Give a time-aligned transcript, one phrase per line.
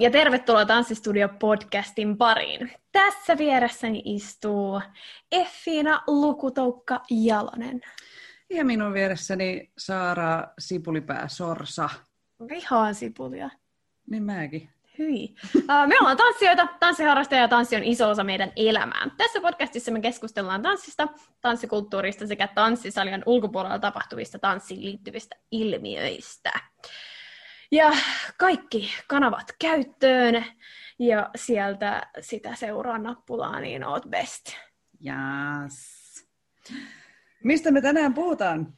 [0.00, 2.72] ja tervetuloa Tanssistudio podcastin pariin.
[2.92, 4.80] Tässä vieressäni istuu
[5.32, 7.80] Effiina Lukutoukka Jalonen.
[8.50, 11.90] Ja minun vieressäni Saara Sipulipää Sorsa.
[12.48, 13.50] Vihaan sipulia.
[14.10, 14.68] Niin mäkin.
[14.98, 15.34] Hyi.
[15.86, 19.10] Me ollaan tanssijoita, tanssiharrastajia ja tanssi on iso osa meidän elämää.
[19.16, 21.08] Tässä podcastissa me keskustellaan tanssista,
[21.40, 26.50] tanssikulttuurista sekä tanssisalien ulkopuolella tapahtuvista tanssiin liittyvistä ilmiöistä.
[27.70, 27.90] Ja
[28.38, 30.44] kaikki kanavat käyttöön
[30.98, 34.46] ja sieltä sitä seuraa nappulaa, niin oot best.
[35.06, 36.00] Yes.
[37.44, 38.72] Mistä me tänään puhutaan?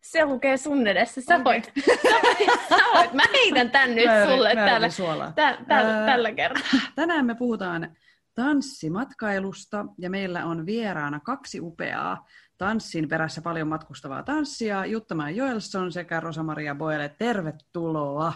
[0.00, 1.20] Se lukee sun edessä.
[1.20, 1.44] Sä okay.
[1.44, 3.12] voit, sä voit, sä voit.
[3.12, 4.88] Mä heitän tän nyt Mä sulle tällä,
[5.34, 6.80] tä, tä, Ää, tällä kertaa.
[6.94, 7.96] Tänään me puhutaan
[8.34, 12.26] tanssimatkailusta ja meillä on vieraana kaksi upeaa
[12.62, 17.08] tanssin perässä paljon matkustavaa tanssia, Jutta Joelsson sekä Rosa-Maria Boele.
[17.08, 18.32] Tervetuloa!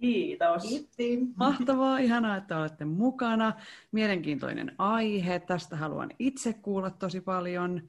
[0.00, 0.62] Kiitos.
[0.62, 1.18] Kiitti.
[1.36, 3.52] Mahtavaa, ihanaa, että olette mukana.
[3.92, 7.82] Mielenkiintoinen aihe, tästä haluan itse kuulla tosi paljon.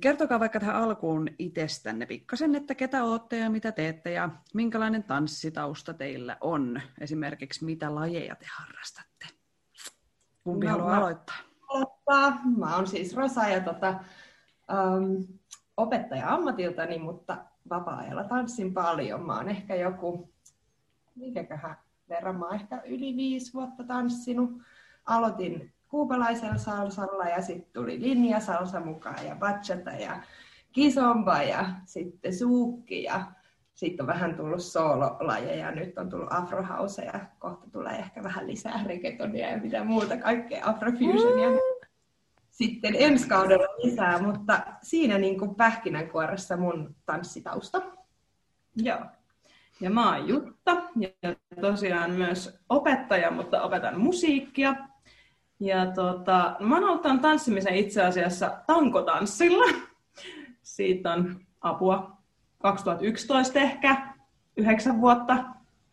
[0.00, 5.94] Kertokaa vaikka tähän alkuun itsestänne pikkasen, että ketä olette ja mitä teette ja minkälainen tanssitausta
[5.94, 6.80] teillä on.
[7.00, 9.26] Esimerkiksi mitä lajeja te harrastatte.
[10.44, 11.36] Kumpi No, haluaa mä- aloittaa?
[11.68, 12.40] Aloittaa.
[12.56, 13.94] Mä oon siis Rosa ja tota,
[14.72, 15.26] um,
[15.76, 17.36] opettaja ammatiltani, mutta
[17.70, 19.26] vapaa-ajalla tanssin paljon.
[19.26, 20.30] Mä oon ehkä joku,
[21.14, 21.76] mikäköhän
[22.08, 24.50] verran, mä oon ehkä yli viisi vuotta tanssinut.
[25.04, 30.22] Aloitin kuupalaisella salsalla ja sitten tuli linjasalsa mukaan ja bachata ja
[30.72, 33.24] kisomba ja sitten suukki ja
[33.78, 38.84] sitten on vähän tullut soololajeja, nyt on tullut afrohouse ja kohta tulee ehkä vähän lisää
[38.86, 41.48] reggaetonia ja mitä muuta kaikkea afrofusionia.
[42.50, 47.82] Sitten ensi kaudella lisää, mutta siinä niin kuin pähkinänkuoressa mun tanssitausta.
[48.76, 49.00] Joo.
[49.80, 50.82] Ja mä oon Jutta
[51.22, 54.74] ja tosiaan myös opettaja, mutta opetan musiikkia.
[55.60, 59.64] Ja tota, mä oon aloittanut tanssimisen itse asiassa tankotanssilla.
[60.62, 62.17] Siitä on apua
[62.58, 63.96] 2011 ehkä,
[64.56, 65.44] yhdeksän vuotta.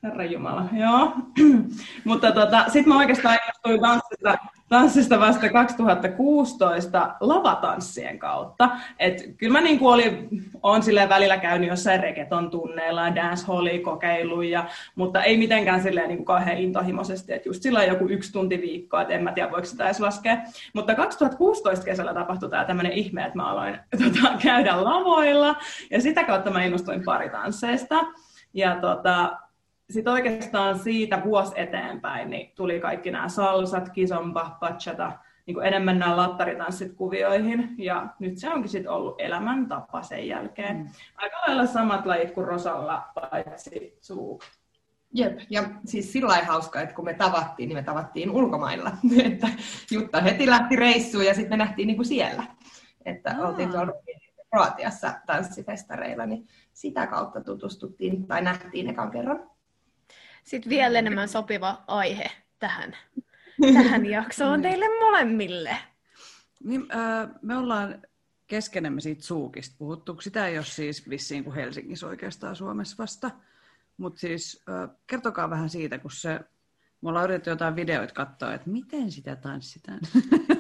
[0.03, 1.13] Herra Jumala, joo.
[2.05, 4.37] Mutta tota, sitten mä oikeastaan innostuin tanssista,
[4.69, 8.69] tanssista vasta 2016 lavatanssien kautta.
[8.99, 10.27] Et kyllä mä niin oli,
[10.63, 14.65] on silleen välillä käynyt jossain reggaeton tunneilla ja dancehallia kokeiluja, ja,
[14.95, 19.01] mutta ei mitenkään silleen niin kuin kauhean intohimoisesti, että just sillä joku yksi tunti viikkoa,
[19.01, 20.37] että en mä tiedä voiko sitä edes laskea.
[20.73, 25.55] Mutta 2016 kesällä tapahtui tämä tämmöinen ihme, että mä aloin tota, käydä lavoilla
[25.91, 27.95] ja sitä kautta mä innostuin paritansseista.
[28.53, 29.37] Ja tota,
[29.89, 35.11] sitten oikeastaan siitä vuosi eteenpäin niin tuli kaikki nämä salsat, kisompa, bachata,
[35.45, 37.75] niin enemmän nämä lattaritanssit kuvioihin.
[37.77, 40.77] Ja nyt se onkin sitten ollut elämäntapa sen jälkeen.
[40.77, 40.87] Mm.
[41.15, 44.43] Aika lailla samat lajit kuin Rosalla, paitsi suuk.
[45.13, 48.91] Jep, ja siis sillä hauska, että kun me tavattiin, niin me tavattiin ulkomailla.
[49.25, 49.47] että
[49.91, 52.43] Jutta heti lähti reissuun ja sitten me nähtiin niin kuin siellä.
[53.05, 53.47] Että Aa.
[53.47, 53.93] oltiin tuolla
[54.49, 59.49] Kroatiassa tanssifestareilla, niin sitä kautta tutustuttiin tai nähtiin ekan kerran.
[60.45, 62.97] Sitten vielä enemmän sopiva aihe tähän,
[63.73, 65.77] tähän jaksoon teille molemmille.
[66.63, 68.01] Niin, äh, me ollaan
[68.47, 70.21] keskenemme siitä suukista puhuttu.
[70.21, 73.31] Sitä ei ole siis vissiin kuin Helsingissä oikeastaan Suomessa vasta.
[73.97, 76.39] Mutta siis äh, kertokaa vähän siitä, kun se...
[77.01, 79.99] Me ollaan yritetty jotain videoita katsoa, että miten sitä tanssitaan.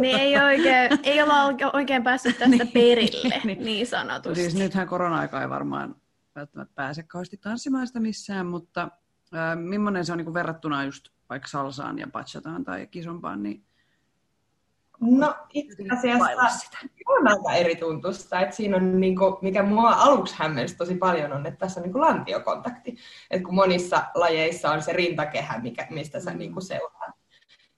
[0.00, 3.64] Niin ei, oikein, ei olla oike- oikein päässyt tästä Niin, perille, niin.
[3.64, 4.40] niin sanotusti.
[4.40, 5.96] siis nythän korona-aika ei varmaan
[6.36, 8.82] välttämättä pääse kauheasti tanssimaan sitä missään, mutta
[9.34, 13.66] äh, millainen se on niin verrattuna just vaikka salsaan ja bachataan tai kisompaan, niin
[15.00, 16.24] No itse asiassa
[17.06, 18.40] on aika eri tuntusta.
[18.40, 22.00] Että siinä on, niinku, mikä mua aluksi hämmensi tosi paljon, on, että tässä on niinku
[22.00, 22.96] lantiokontakti.
[23.30, 27.16] Et kun monissa lajeissa on se rintakehä, mikä, mistä sä niinku seuraat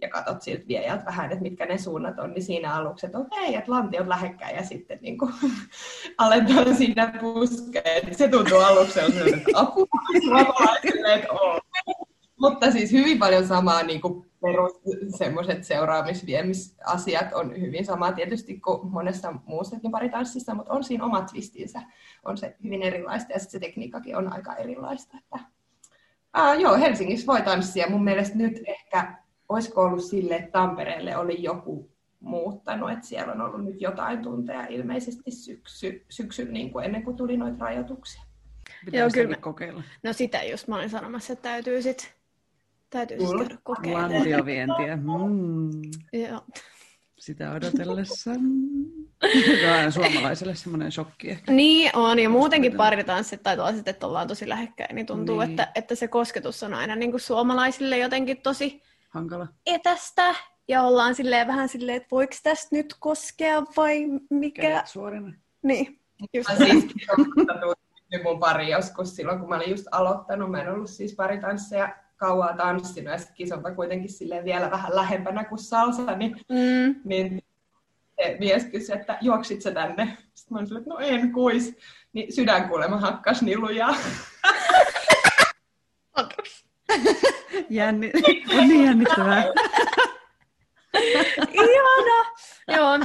[0.01, 3.55] ja katsot siltä viejältä vähän, että mitkä ne suunnat on, niin siinä aluksi, että okei,
[3.55, 5.33] että lantiot lähekkäin ja sitten niin kuin,
[6.19, 8.15] aletaan siinä puskeen.
[8.15, 9.87] Se tuntuu aluksi että apua,
[10.85, 11.29] että.
[12.41, 14.73] Mutta siis hyvin paljon samaa niin kuin perus
[15.19, 21.83] semmoiset seuraamisviemisasiat on hyvin sama tietysti kuin monessa muussakin paritanssissa, mutta on siinä omat twistinsä.
[22.25, 25.17] On se hyvin erilaista ja sitten se tekniikkakin on aika erilaista.
[25.19, 25.45] Että...
[26.33, 27.91] Aa, joo, Helsingissä voi tanssia.
[27.91, 29.19] Mun mielestä nyt ehkä
[29.49, 31.91] olisiko ollut sille, että Tampereelle oli joku
[32.21, 37.17] muuttanut, että siellä on ollut nyt jotain tunteja ilmeisesti syksy, syksyn niin kuin ennen kuin
[37.17, 38.23] tuli noita rajoituksia.
[38.85, 39.37] Pitää Joo, kyllä.
[39.37, 39.83] kokeilla.
[40.03, 42.09] No sitä just mä olin sanomassa, että täytyy sitten
[42.91, 44.13] täytyy sit käydä kokeilemaan.
[44.13, 44.97] Lantiovientiä.
[44.97, 45.71] Mm.
[46.13, 46.41] Joo.
[47.19, 48.31] Sitä odotellessa.
[49.63, 51.53] Tämä on suomalaiselle semmoinen shokki ehkä.
[51.53, 55.51] Niin on, ja muutenkin paritanssit tai tuollaiset, että ollaan tosi lähekkäin, niin tuntuu, niin.
[55.51, 59.49] Että, että se kosketus on aina niin kuin suomalaisille jotenkin tosi hankala.
[59.67, 60.35] Etästä,
[60.69, 64.63] ja ollaan silleen vähän silleen, että voiko tästä nyt koskea vai mikä?
[64.63, 65.33] Kädet suorina.
[65.63, 66.01] Niin,
[66.35, 66.85] just siis,
[68.23, 70.51] mun pari joskus silloin, kun mä olin just aloittanut.
[70.51, 75.45] Mä en ollut siis paritansseja kauaa tanssinut ja sitten kisonta kuitenkin silleen vielä vähän lähempänä
[75.45, 77.01] kuin salsa, niin, mm.
[77.05, 77.43] niin
[78.39, 80.17] mies kysyi, että juoksit sä tänne?
[80.35, 81.77] Sitten mä olin silleen, että no en kuis.
[82.13, 83.95] Niin sydän kuulemma hakkas niin lujaa.
[87.71, 88.11] Jänni...
[88.59, 89.45] On niin jännittävää.
[91.53, 92.31] Ihana!
[92.69, 92.99] Joo,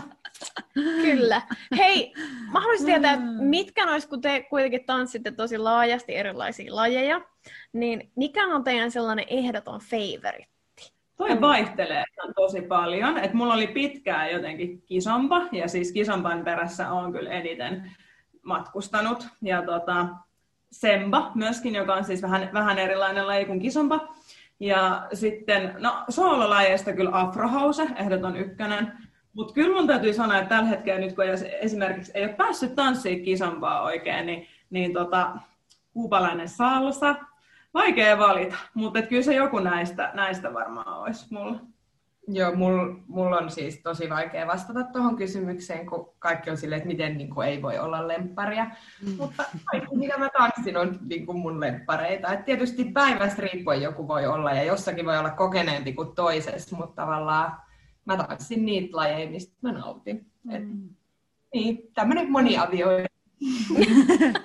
[0.74, 1.41] kyllä.
[1.77, 2.13] Hei,
[2.51, 3.24] mä haluaisin tietää, mm.
[3.25, 7.21] mitkä nois, kun te kuitenkin tanssitte tosi laajasti erilaisia lajeja,
[7.74, 10.47] niin mikä on teidän sellainen ehdoton favorite?
[11.18, 12.03] Toi vaihtelee
[12.35, 13.18] tosi paljon.
[13.18, 17.91] Et mulla oli pitkään jotenkin kisompa, ja siis kisompan perässä on kyllä eniten
[18.44, 19.27] matkustanut.
[19.41, 20.07] Ja tota,
[20.74, 24.08] semba myöskin, joka on siis vähän, vähän erilainen laji kuin kisompa.
[24.60, 28.92] Ja sitten, no soololajeista kyllä afrohouse, ehdoton ykkönen.
[29.34, 31.25] Mutta kyllä mun täytyy sanoa, että tällä hetkellä nyt kun
[31.62, 35.31] esimerkiksi ei ole päässyt tanssiin kisompaa oikein, niin, niin tota,
[35.94, 37.16] kuupalainen salsa,
[37.74, 41.60] vaikea valita, mutta kyllä se joku näistä, näistä varmaan olisi mulla.
[42.28, 46.88] Joo, mulla mul on siis tosi vaikea vastata tuohon kysymykseen, kun kaikki on silleen, että
[46.88, 48.66] miten niin kuin, ei voi olla lempparia.
[49.06, 49.16] Mm.
[49.18, 52.34] Mutta kaikki, mitä mä tanssin, on niin kuin mun lemppareita.
[52.34, 57.02] Et tietysti päivästä riippuen joku voi olla, ja jossakin voi olla kokeneempi kuin toisessa, mutta
[57.02, 57.58] tavallaan
[58.06, 60.31] mä tanssin niitä lajeja, mistä mä nautin.
[60.52, 60.90] Et, mm.
[61.54, 63.08] Niin, tämmöinen moniavioinen.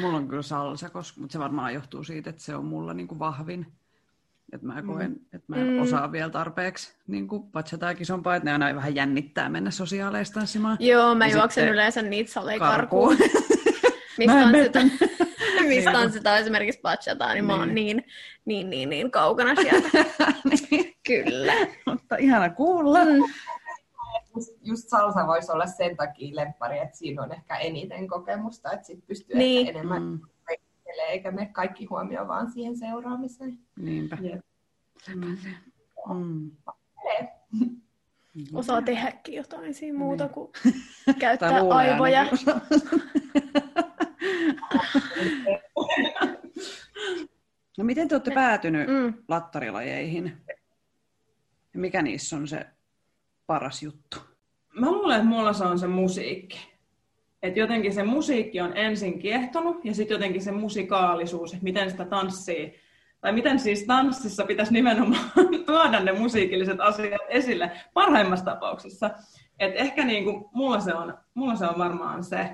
[0.00, 3.08] mulla on kyllä salsa, koska, mutta se varmaan johtuu siitä, että se on mulla niin
[3.08, 3.66] kuin vahvin
[4.52, 5.18] että mä koen, mm.
[5.32, 5.82] että mä en mm.
[5.82, 10.76] osaa vielä tarpeeksi niin patchata ja kisompaa, että ne aina vähän jännittää mennä sosiaaleista tanssimaan.
[10.80, 13.16] Joo, mä ja juoksen yleensä niitä saleja karkuun.
[14.18, 14.80] mistä on sitä,
[15.68, 17.56] mistä on sitä esimerkiksi patchataan, niin, niin.
[17.56, 18.04] mä oon niin, niin,
[18.44, 19.88] niin, niin, niin kaukana sieltä.
[20.50, 20.94] niin.
[21.06, 21.52] Kyllä.
[21.86, 23.04] Mutta ihana kuulla.
[23.04, 23.10] Mm.
[24.36, 28.86] Just, just salsa voisi olla sen takia lemppari, että siinä on ehkä eniten kokemusta, että
[28.86, 29.68] sit pystyy niin.
[29.68, 30.20] enemmän mm
[30.94, 33.58] ajattelee, eikä me kaikki huomio vaan siihen seuraamiseen.
[33.78, 34.18] Niinpä.
[35.14, 36.50] Mm.
[37.52, 37.76] Mm.
[38.54, 40.34] Osaa tehdäkin jotain siinä muuta niin.
[40.34, 40.52] kuin
[41.20, 42.24] käyttää aivoja.
[47.78, 49.14] no miten te olette päätynyt mm.
[49.28, 50.36] lattarilajeihin?
[51.74, 52.66] Ja mikä niissä on se
[53.46, 54.18] paras juttu?
[54.80, 56.73] Mä luulen, että mulla se on se musiikki
[57.44, 62.04] että jotenkin se musiikki on ensin kiehtonut ja sitten jotenkin se musikaalisuus, että miten sitä
[62.04, 62.74] tanssii,
[63.20, 65.30] tai miten siis tanssissa pitäisi nimenomaan
[65.66, 69.10] tuoda ne musiikilliset asiat esille parhaimmassa tapauksessa.
[69.58, 72.50] että ehkä niin kuin, mulla, se on, mulla se on varmaan se,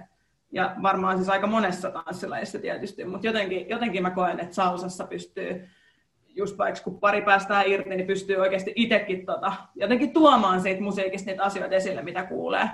[0.52, 5.68] ja varmaan siis aika monessa tanssilajissa tietysti, mutta jotenkin, jotenkin mä koen, että salsassa pystyy,
[6.37, 11.30] just vaikka kun pari päästään irti, niin pystyy oikeasti itsekin tota, jotenkin tuomaan siitä musiikista
[11.30, 12.70] niitä asioita esille, mitä kuulee.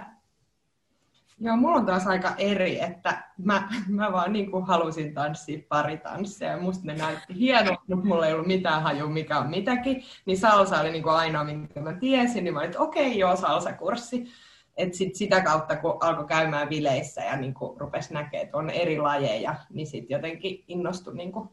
[1.41, 5.99] Joo, mulla on taas aika eri, että mä, mä vaan niin kuin halusin tanssia pari
[5.99, 10.03] tanssia ja musta ne näytti hienolta, mutta mulla ei ollut mitään hajua, mikä on mitäkin.
[10.27, 13.19] Niin salsa oli niin kuin ainoa, minkä mä tiesin, niin mä olin, että okei, okay,
[13.19, 14.29] joo, salsakurssi.
[14.77, 18.71] Et sit sitä kautta, kun alkoi käymään vileissä ja niin kuin rupesi näkemään, että on
[18.71, 21.49] eri lajeja, niin sitten jotenkin innostui niin kuin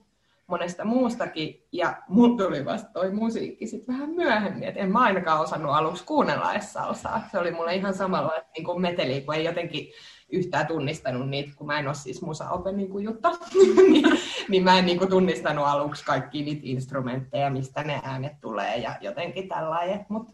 [0.47, 1.67] monesta muustakin.
[1.71, 6.03] Ja mun tuli vasta toi musiikki sitten vähän myöhemmin, että en mä ainakaan osannut aluksi
[6.03, 7.21] kuunnella edes salsaa.
[7.31, 9.87] Se oli mulle ihan samalla niin kuin meteli, kun ei jotenkin
[10.31, 13.31] yhtään tunnistanut niitä, kun mä en ole siis musaope niin kuin Jutta,
[13.91, 14.05] niin,
[14.49, 18.95] niin mä en niin kuin tunnistanut aluksi kaikki niitä instrumentteja, mistä ne äänet tulee ja
[19.01, 20.05] jotenkin tällainen.
[20.09, 20.33] Mutta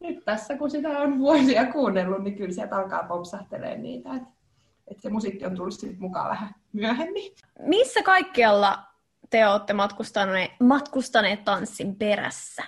[0.00, 4.14] nyt tässä, kun sitä on vuosia kuunnellut, niin kyllä sieltä alkaa popsahtelee niitä.
[4.14, 4.28] Että
[4.90, 7.32] et se musiikki on tullut sitten mukaan vähän myöhemmin.
[7.58, 8.89] Missä kaikkialla
[9.30, 12.62] te olette matkustaneet, matkustaneet tanssin perässä?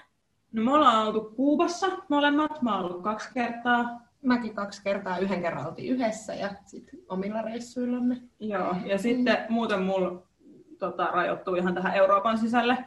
[0.52, 2.62] No me ollaan oltu Kuubassa molemmat.
[2.62, 4.00] Mä oon ollut kaksi kertaa.
[4.22, 5.18] Mäkin kaksi kertaa.
[5.18, 8.16] Yhden kerran oltiin yhdessä ja sitten omilla reissuillamme.
[8.40, 10.22] Joo, ja sitten muuten mulla
[10.78, 12.78] tota, rajoittuu ihan tähän Euroopan sisälle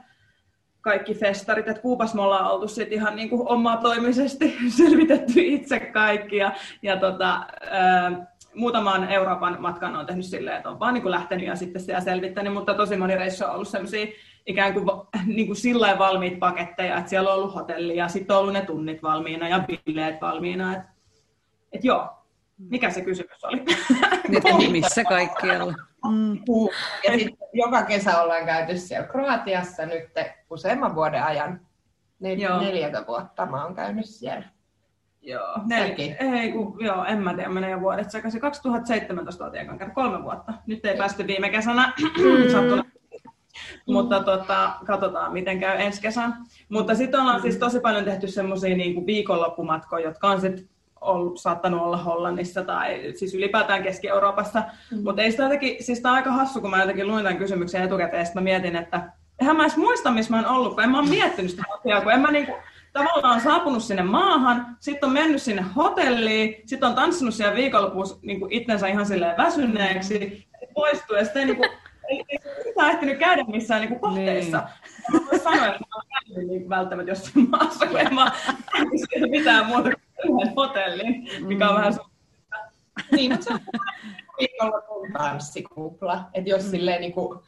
[0.86, 6.38] kaikki festarit, että Kuupas me ollaan oltu sit ihan niin kuin omatoimisesti selvitetty itse kaikki
[6.38, 6.52] ja,
[6.82, 11.48] ja tota, ää, muutaman Euroopan matkan on tehnyt silleen, että on vaan niin kuin lähtenyt
[11.48, 14.06] ja sitten siellä selvittänyt, mutta tosi moni reissu on ollut sellaisia
[14.46, 14.86] ikään kuin,
[15.36, 18.62] niin kuin sillä valmiit paketteja, että siellä on ollut hotelli ja sitten on ollut ne
[18.62, 20.74] tunnit valmiina ja bileet valmiina.
[20.74, 20.90] Että,
[21.72, 22.10] että joo,
[22.58, 23.66] mikä se kysymys oli?
[24.58, 25.74] Niin, missä kaikkialla?
[26.10, 26.40] Mm.
[27.04, 30.10] Ja sitten joka kesä ollaan käyty siellä Kroatiassa nyt
[30.50, 31.60] useamman vuoden ajan.
[32.24, 32.60] Nel- Joo.
[32.62, 34.55] neljätä vuotta mä oon käynyt siellä.
[35.26, 36.16] Joo, ne, Säkin.
[36.20, 38.42] ei, kun, joo, en mä tiedä, menee jo vuodet sekaisin.
[38.42, 40.54] 2017 oltiin ekan kerran, kolme vuotta.
[40.68, 41.94] Nyt ei päästy viime kesänä
[42.52, 42.84] sattuna.
[43.88, 46.34] Mutta tota, katsotaan, miten käy ensi kesän.
[46.70, 50.68] Mutta sitten ollaan siis tosi paljon tehty semmoisia niin viikonloppumatkoja, jotka on sit
[51.02, 54.64] ollut, saattanut olla Hollannissa tai siis ylipäätään Keski-Euroopassa.
[54.92, 55.04] Mm.
[55.04, 57.84] Mutta ei sitä jotenkin, siis tää on aika hassu, kun mä jotenkin luin tämän kysymyksen
[57.84, 60.90] etukäteen, ja mä mietin, että eihän mä edes muista, missä mä oon ollut, kun en
[60.92, 62.54] mä oon miettinyt sitä asiaa, kun en mä niinku,
[62.96, 68.40] tavallaan saapunut sinne maahan, sitten on mennyt sinne hotelliin, sitten on tanssinut siellä viikonlopussa niin
[68.50, 71.70] itsensä ihan silleen väsyneeksi, ja poistuu, ja sitten ei, niin kuin,
[72.10, 74.58] ei, ei yhtään ehtinyt käydä missään niin kuin kohteissa.
[74.58, 75.22] Niin.
[75.22, 78.32] Mä voin sanoa, että mä oon käynyt niin välttämättä jossain maassa, kun en mä
[79.30, 82.10] mitään muuta kuin yhden hotellin, mikä on vähän su-
[83.12, 83.60] Niin, mutta se on
[84.40, 86.24] viikonlopun tanssikupla.
[86.34, 87.40] Että jos silleen niin kuin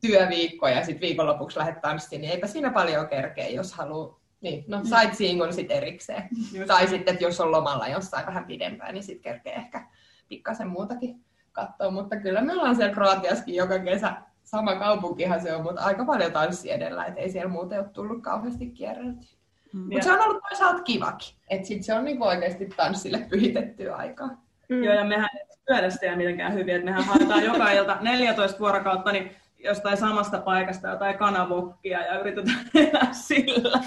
[0.00, 4.21] työviikko ja sitten viikonlopuksi lähdet tanssiin, niin eipä siinä paljon kerkeä, jos haluaa.
[4.42, 6.28] Niin, no sightseeing on sitten erikseen.
[6.52, 6.90] Just tai niin.
[6.90, 9.86] sitten, että jos on lomalla jossain vähän pidempään, niin sitten kerkee ehkä
[10.28, 11.90] pikkasen muutakin katsoa.
[11.90, 14.12] Mutta kyllä me ollaan siellä Kroatiaskin joka kesä.
[14.44, 18.22] Sama kaupunkihan se on, mutta aika paljon tanssi edellä, että ei siellä muuten ole tullut
[18.22, 19.28] kauheasti kierreltyä.
[19.72, 24.28] Mutta se on ollut toisaalta kivakin, että sit se on niinku oikeasti tanssille pyhitettyä aikaa.
[24.68, 24.84] Mm.
[24.84, 29.12] Joo, ja mehän ei syödä sitä mitenkään hyvin, että mehän haetaan joka ilta 14 vuorokautta
[29.12, 33.80] niin jostain samasta paikasta jotain kanavokkia ja yritetään elää sillä.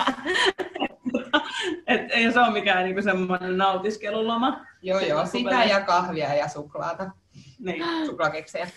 [1.87, 4.65] Et ei se ole mikään niinku semmoinen nautiskeluloma.
[4.81, 7.11] Joo, joo, sitä ja kahvia ja suklaata,
[7.59, 8.05] Niin.
[8.05, 8.67] suklaakeksejä.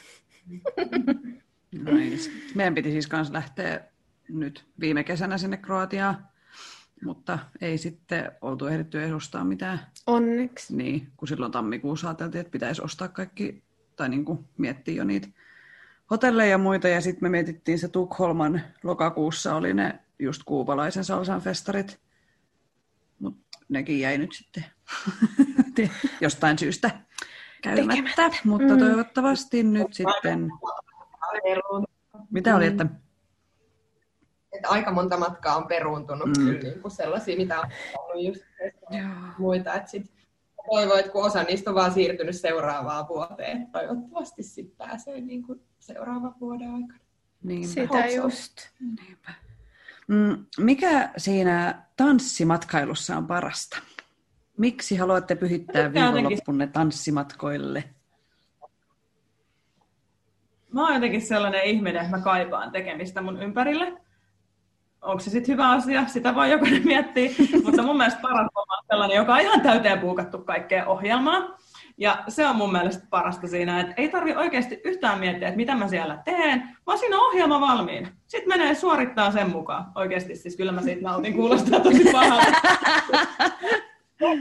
[1.93, 2.31] Nice.
[2.55, 3.81] Meidän piti siis kanssa lähteä
[4.29, 6.27] nyt viime kesänä sinne Kroatiaan,
[7.05, 9.81] mutta ei sitten oltu ehditty edustaa mitään.
[10.07, 10.77] Onneksi.
[10.77, 13.63] Niin, kun silloin tammikuussa ajateltiin, että pitäisi ostaa kaikki,
[13.97, 15.29] tai niin kuin miettiä jo niitä
[16.11, 21.41] hotelleja ja muita, ja sitten me mietittiin se Tukholman lokakuussa oli ne just kuupalaisen salsan
[21.41, 22.01] festarit,
[23.19, 24.65] mutta nekin jäi nyt sitten
[26.21, 26.91] jostain syystä
[27.63, 28.79] käymättä, mutta Mm.
[28.79, 30.51] toivottavasti nyt sitten,
[32.31, 32.87] mitä oli, että
[34.53, 36.35] Että aika monta matkaa on peruuntunut Mm.
[36.35, 37.67] kyllä niin kuin sellaisia, mitä on
[37.99, 38.43] ollut just
[39.39, 39.75] muita.
[39.75, 40.11] Että sit
[40.71, 45.61] toivon, että kun osa niistä on vaan siirtynyt seuraavaan vuoteen, toivottavasti sitten pääsee niin kuin
[45.79, 46.99] seuraavan vuoden aikana.
[47.43, 47.69] Niinpä.
[47.69, 48.53] Sitä just.
[48.81, 49.33] Niinpä.
[50.09, 53.79] Mm, mikä siinä tanssimatkailussa on parasta?
[54.57, 57.85] Miksi haluatte pyhittää viikonloppunne tanssimatkoille?
[60.73, 64.08] Mä oon jotenkin sellainen ihminen, että mä kaipaan tekemistä mun ympärille.
[65.03, 66.07] Onko se sitten hyvä asia?
[66.07, 67.31] Sitä voi jokainen miettiä.
[67.65, 71.59] Mutta mun mielestä paras on sellainen, joka on ihan täyteen puukattu kaikkea ohjelmaa.
[71.99, 75.75] Ja se on mun mielestä parasta siinä, että ei tarvi oikeasti yhtään miettiä, että mitä
[75.75, 78.09] mä siellä teen, vaan siinä on ohjelma valmiina.
[78.27, 79.85] Sitten menee suorittaa sen mukaan.
[79.95, 82.53] Oikeasti siis kyllä mä siitä nautin, kuulostaa tosi pahalta.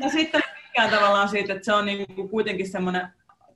[0.03, 3.07] Ja sitten mä tykkään tavallaan siitä, että se on niin kuin kuitenkin semmoinen,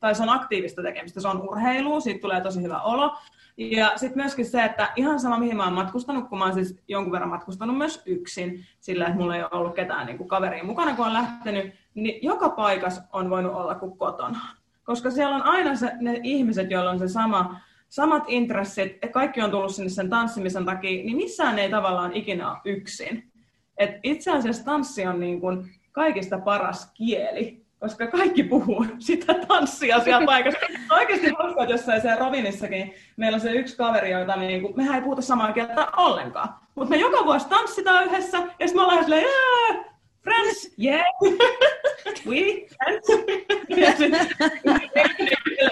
[0.02, 3.18] tai se on aktiivista tekemistä, se on urheilua, siitä tulee tosi hyvä olo.
[3.58, 6.80] Ja sitten myöskin se, että ihan sama mihin mä oon matkustanut, kun mä oon siis
[6.88, 10.96] jonkun verran matkustanut myös yksin, sillä että mulla ei ole ollut ketään niin kaveria mukana,
[10.96, 14.40] kun on lähtenyt, niin joka paikassa on voinut olla kuin kotona.
[14.84, 19.42] Koska siellä on aina se, ne ihmiset, joilla on se sama, samat intressit, ja kaikki
[19.42, 23.32] on tullut sinne sen tanssimisen takia, niin missään ei tavallaan ikinä ole yksin.
[23.78, 30.00] Et itse asiassa tanssi on niin kuin kaikista paras kieli, koska kaikki puhuu sitä tanssia
[30.00, 30.60] siellä paikassa.
[30.92, 34.74] Oikeasti hauskaa, että jossain siellä Rovinissakin meillä on se yksi kaveri, jota me, niin kuin,
[34.76, 36.50] mehän ei puhuta samaa kieltä ollenkaan.
[36.76, 39.86] Mutta me joka vuosi tanssitaan yhdessä, ja sitten me ollaan silleen, yeah,
[40.24, 41.06] friends, yeah,
[42.28, 43.08] we, friends.
[43.86, 44.28] ja sitten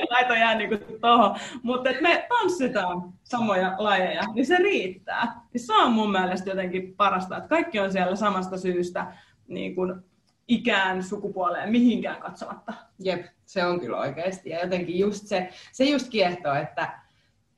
[0.10, 1.36] näitä jää niin kuin tohon.
[1.64, 5.42] Mutta me tanssitaan samoja lajeja, niin se riittää.
[5.54, 9.06] Niin se on mun mielestä jotenkin parasta, että kaikki on siellä samasta syystä
[9.48, 10.09] niin kuin
[10.50, 12.74] ikään, sukupuoleen, mihinkään katsomatta.
[13.00, 14.50] Jep, se on kyllä oikeasti.
[14.50, 17.00] Ja jotenkin just se, se just kiehtoo, että,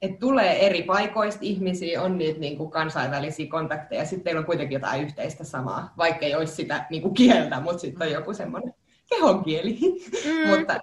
[0.01, 4.75] että tulee eri paikoista ihmisiä, on niitä niin kuin kansainvälisiä kontakteja, sitten teillä on kuitenkin
[4.75, 8.73] jotain yhteistä samaa, vaikka ei olisi sitä niin kuin kieltä, mutta sitten on joku semmoinen
[9.09, 9.79] kehonkieli.
[10.25, 10.49] Mm.
[10.57, 10.79] mutta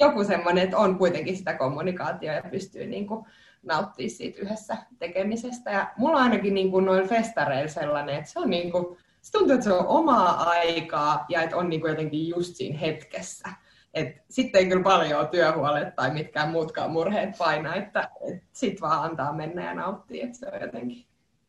[0.00, 3.26] joku semmoinen, että on kuitenkin sitä kommunikaatiota ja pystyy niin kuin
[3.62, 5.70] nauttia siitä yhdessä tekemisestä.
[5.70, 9.32] Ja mulla on ainakin niin kuin noin festareilla sellainen, että se on niin kuin, se
[9.32, 13.48] tuntuu, että se on omaa aikaa ja että on niin kuin jotenkin just siinä hetkessä.
[13.94, 19.02] Et sitten ei kyllä paljon työhuolet tai mitkään muutkaan murheet paina, että et sit vaan
[19.02, 21.06] antaa mennä ja nauttia, että se on jotenkin,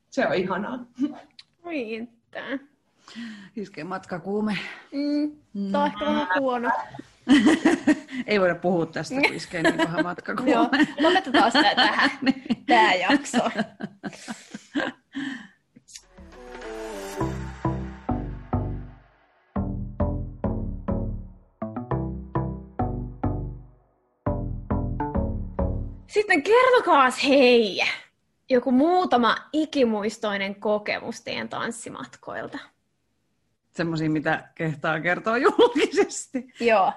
[0.09, 0.85] se on ihanaa.
[1.65, 2.59] Riittää.
[3.55, 4.57] Iskee matkakuume.
[4.91, 5.31] Mm.
[5.71, 6.71] Tämä on ehkä vähän huono.
[8.27, 10.51] Ei voida puhua tästä, kun iskee niin paha matkakuume.
[10.51, 10.69] Joo,
[11.01, 12.09] lopetetaan sitä tähän,
[12.67, 13.49] tämä jakso.
[26.19, 27.81] Sitten kertokaas hei,
[28.49, 32.59] joku muutama ikimuistoinen kokemus teidän tanssimatkoilta.
[33.71, 36.53] Semmoisia, mitä kehtaa kertoa julkisesti.
[36.59, 36.93] Joo.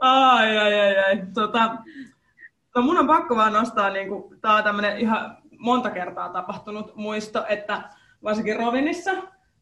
[0.00, 1.22] Ai, ai, ai, ai.
[1.34, 1.76] Tota,
[2.74, 6.96] no mun on pakko vaan nostaa, niin kuin, tää on tämmönen ihan monta kertaa tapahtunut
[6.96, 7.82] muisto, että
[8.22, 9.10] varsinkin Rovinissa,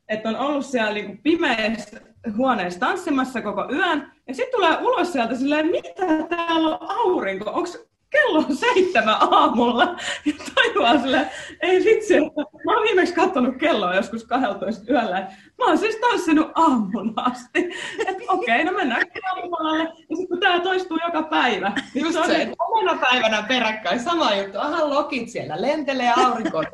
[0.08, 2.00] että on ollut siellä niin kuin pimeässä
[2.36, 7.89] huoneessa tanssimassa koko yön, ja sitten tulee ulos sieltä silleen, mitä täällä on aurinko, onko
[8.10, 13.94] kello on seitsemän aamulla ja tajuaa sille, ei vitsi, että mä oon viimeksi katsonut kelloa
[13.94, 15.20] joskus 12 yöllä.
[15.58, 17.70] Mä oon siis tanssinut aamun asti.
[17.98, 19.02] Että okei, okay, no mennään
[19.36, 19.82] aamulalle.
[19.82, 21.72] Ja sitten kun tää toistuu joka päivä.
[21.94, 24.58] Niin Just se, se että omena päivänä peräkkäin sama juttu.
[24.58, 26.66] Aha, lokit siellä lentelee aurinkoon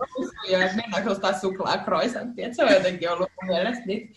[0.49, 2.55] ja mennäänkö ostaa suklaakroisanttia.
[2.55, 4.15] Se on jotenkin ollut mun mielestä niitä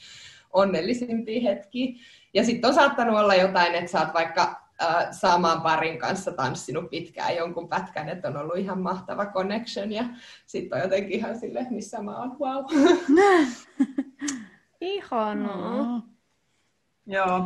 [0.54, 1.88] onnellisimpia hetkiä.
[2.34, 6.90] Ja sitten on saattanut olla jotain, että sä oot vaikka äh, saamaan parin kanssa tanssinut
[6.90, 10.04] pitkään jonkun pätkän, että on ollut ihan mahtava connection ja
[10.46, 12.66] sitten on jotenkin ihan sille, missä mä oon, wow.
[14.82, 15.84] Ihanaa.
[15.84, 16.02] Mm.
[17.06, 17.40] Joo.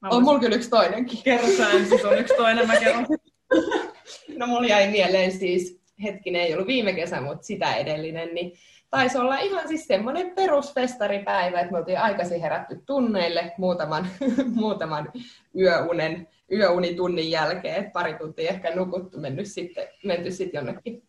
[0.00, 1.22] Mä on mulla kyllä yksi toinenkin.
[1.22, 3.06] Kerro sä ensin, on yksi toinen, mä kerron
[4.38, 8.52] No mulla jäi mieleen siis, hetkinen ei ollut viime kesä, mutta sitä edellinen, niin
[8.90, 14.08] taisi olla ihan siis semmoinen perusfestaripäivä, että me oltiin aikaisin herätty tunneille muutaman,
[14.54, 15.12] muutaman
[15.58, 21.02] yöunen yöunitunnin jälkeen, että pari tuntia ehkä nukuttu, mennyt sitten, menty sitten jonnekin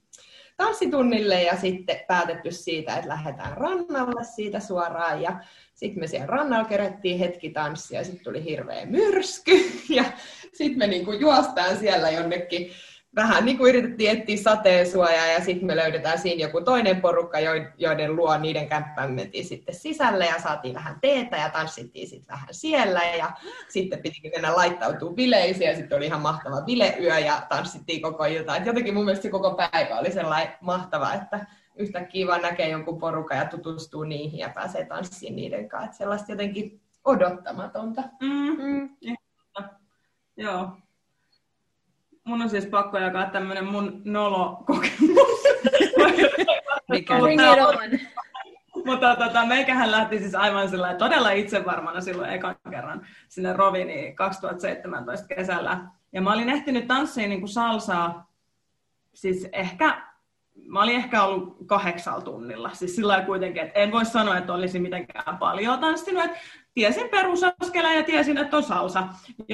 [0.57, 5.21] tanssitunnille ja sitten päätetty siitä, että lähdetään rannalle siitä suoraan.
[5.21, 5.39] Ja
[5.73, 9.51] sitten me siellä rannalla kerättiin hetki tanssia ja sitten tuli hirveä myrsky
[9.97, 10.03] ja
[10.53, 12.71] sitten me niinku juostaan siellä jonnekin
[13.15, 17.37] vähän niin kuin yritettiin etsiä sateensuojaa ja sitten me löydetään siinä joku toinen porukka,
[17.77, 22.47] joiden luo niiden kämppään mentiin sitten sisälle ja saatiin vähän teetä ja tanssittiin sitten vähän
[22.51, 23.31] siellä ja
[23.69, 28.55] sitten pitikin mennä laittautua bileisiin ja sitten oli ihan mahtava bileyö ja tanssittiin koko ilta.
[28.55, 31.45] Et jotenkin mun mielestä se koko päivä oli sellainen mahtava, että
[31.75, 35.89] yhtäkkiä vaan näkee jonkun porukan ja tutustuu niihin ja pääsee tanssiin niiden kanssa.
[35.89, 38.03] Et sellaista jotenkin odottamatonta.
[38.21, 38.57] Mm.
[38.63, 38.89] Mm.
[40.37, 40.69] Joo,
[42.31, 45.43] mun on siis pakko jakaa tämmönen mun nolo-kokemus.
[46.89, 47.13] Mikä
[48.85, 55.27] Mutta tota, meikähän lähti siis aivan sillä todella itsevarmana silloin ekan kerran sinne Roviniin 2017
[55.27, 55.87] kesällä.
[56.13, 58.31] Ja mä olin ehtinyt tanssiin niin kuin salsaa,
[59.13, 60.01] siis ehkä,
[60.65, 62.69] mä olin ehkä ollut kahdeksalla tunnilla.
[62.73, 66.25] Siis sillä kuitenkin, että en voi sanoa, että olisin mitenkään paljon tanssinut.
[66.25, 66.37] Että
[66.73, 69.07] tiesin perusaskeleen ja tiesin, että on salsa.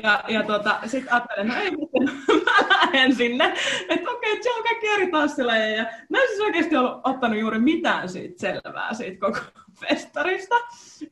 [0.04, 1.72] Ja, ja tota, sitten ajattelin, no ei
[2.46, 3.54] mä lähden sinne.
[3.90, 5.86] Että okei, okay, siellä on kaikki eri tanssilajeja.
[6.10, 9.40] Mä en siis oikeasti ollut ottanut juuri mitään siitä selvää siitä koko
[9.82, 10.56] festarista.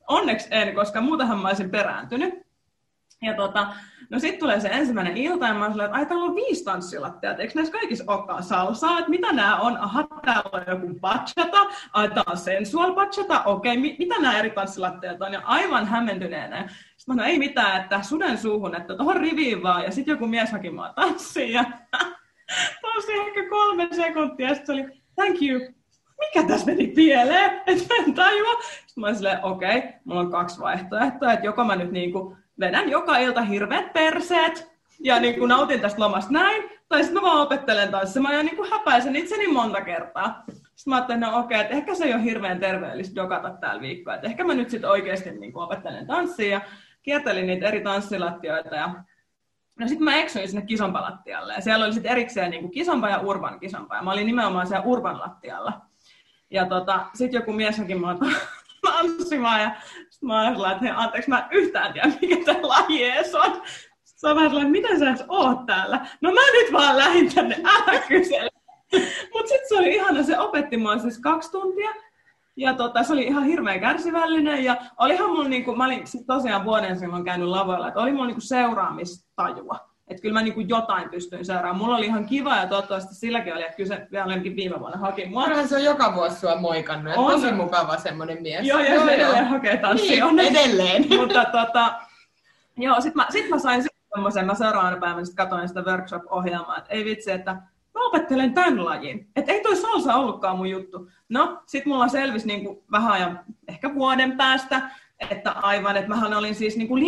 [0.07, 2.44] Onneksi en, koska muutenhan mä olisin perääntynyt.
[3.25, 3.67] Ja tota,
[4.09, 7.31] No sitten tulee se ensimmäinen ilta ja mä oon että ai täällä on viisi tanssilattia,
[7.31, 9.77] että eikö näissä kaikissa olekaan salsaa, että mitä nämä on?
[9.77, 14.49] Aha, täällä on joku bachata, ai tää on sensual bachata, okei, mi- mitä nämä eri
[14.49, 15.33] tanssilatteet on?
[15.33, 16.67] Ja aivan hämmentyneenä.
[16.97, 20.27] Sitten mä no ei mitään, että suden suuhun, että tuohon riviin vaan, ja sitten joku
[20.27, 21.63] mies haki mua tanssiin, ja
[22.81, 25.59] tanssi ehkä kolme sekuntia, ja sitten se oli, thank you,
[26.19, 28.61] mikä tässä meni pieleen, että en tajua.
[28.61, 32.37] Sitten mä olin silleen, okei, okay, mulla on kaksi vaihtoehtoa, että joko mä nyt niinku
[32.59, 37.27] vedän joka ilta hirveät perseet ja niin kuin nautin tästä lomasta näin, tai sitten mä
[37.27, 40.43] vaan opettelen tanssimaan ja niin kuin häpäisen itseni monta kertaa.
[40.47, 44.15] Sitten mä ajattelin, no okei, että ehkä se ei ole hirveän terveellistä dokata täällä viikkoa,
[44.15, 46.61] että ehkä mä nyt sitten oikeasti niin kuin opettelen tanssia ja
[47.01, 48.95] kiertelin niitä eri tanssilattioita ja
[49.79, 53.19] No sitten mä eksyin sinne kisompalattialle ja siellä oli sitten erikseen niin kuin kisompa ja
[53.19, 55.81] urban kisompa ja mä olin nimenomaan siellä urban lattialla.
[56.51, 58.15] Ja tota, sitten joku mies haki mua
[58.81, 59.75] tanssimaan ja
[60.15, 63.61] sitten mä olin että anteeksi, mä en yhtään tiedä, mikä tämä laji edes on.
[64.03, 66.05] Sitten on vähän sellainen, mitä sä edes oot täällä?
[66.21, 68.49] No mä nyt vaan lähdin tänne, älä kysele.
[69.33, 71.89] Mutta sitten se oli ihana, se opetti mua siis kaksi tuntia.
[72.57, 76.65] Ja tota, se oli ihan hirveän kärsivällinen ja olihan mulla niinku, mä olin sit tosiaan
[76.65, 79.94] vuoden silloin käynyt lavoilla, että oli mulla niinku seuraamistajua.
[80.07, 81.77] Että kyllä mä niin kuin jotain pystyin seuraamaan.
[81.77, 85.25] Mulla oli ihan kiva ja toivottavasti silläkin oli, että kyllä se vielä viime vuonna haki
[85.25, 85.43] mua.
[85.43, 87.13] Onhan se on joka vuosi sua moikannut.
[87.17, 87.31] On.
[87.31, 88.67] Tosi mukava semmoinen mies.
[88.67, 90.31] Joo, ja joo, se edelleen hakee tanssia.
[90.31, 91.05] Niin, edelleen.
[91.19, 91.93] Mutta tota,
[92.77, 96.93] joo, sit mä, sit mä sain semmoisen, mä seuraavana päivänä sit katsoin sitä workshop-ohjelmaa, että
[96.93, 97.53] ei vitsi, että
[97.93, 99.27] mä opettelen tämän lajin.
[99.35, 101.09] Että ei toi salsa ollutkaan mun juttu.
[101.29, 104.81] No, sit mulla selvisi niin kuin vähän ajan, ehkä vuoden päästä,
[105.29, 107.03] että aivan, että mähän olin siis niin kuin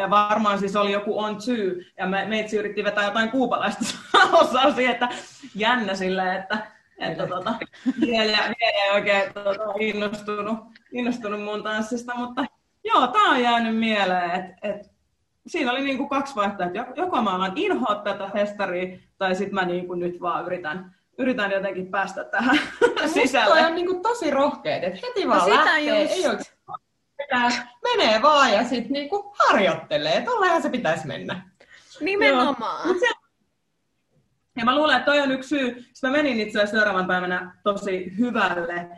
[0.00, 3.84] ja varmaan siis oli joku on syy ja me, meitsi yritti vetää jotain kuupalaista
[4.32, 5.08] salsaa siihen, että
[5.54, 6.66] jännä silleen, että,
[6.98, 7.54] että tota,
[8.00, 10.58] vielä, vielä ei oikein tota, innostunut,
[10.92, 12.44] innostunut mun tanssista, mutta
[12.84, 14.88] joo, tää on jäänyt mieleen, että, että
[15.46, 19.54] siinä oli niin kuin kaksi vaihtoehtoa, että joko mä alan inhoa tätä festaria tai sitten
[19.54, 22.58] mä niin kuin nyt vaan yritän, yritän jotenkin päästä tähän
[23.14, 23.60] sisälle.
[23.60, 26.12] Toi on niin kuin tosi rohkeet, että heti vaan no lähtee, just...
[26.12, 26.52] ei oikein
[27.82, 30.20] menee vaan ja sitten niinku harjoittelee.
[30.20, 31.42] Tollehan se pitäisi mennä.
[32.00, 32.88] Nimenomaan.
[32.88, 32.96] Joo.
[34.56, 35.74] Ja mä luulen, että toi on yksi syy.
[35.92, 38.88] Sitten mä menin itse asiassa seuraavan päivänä tosi hyvälle.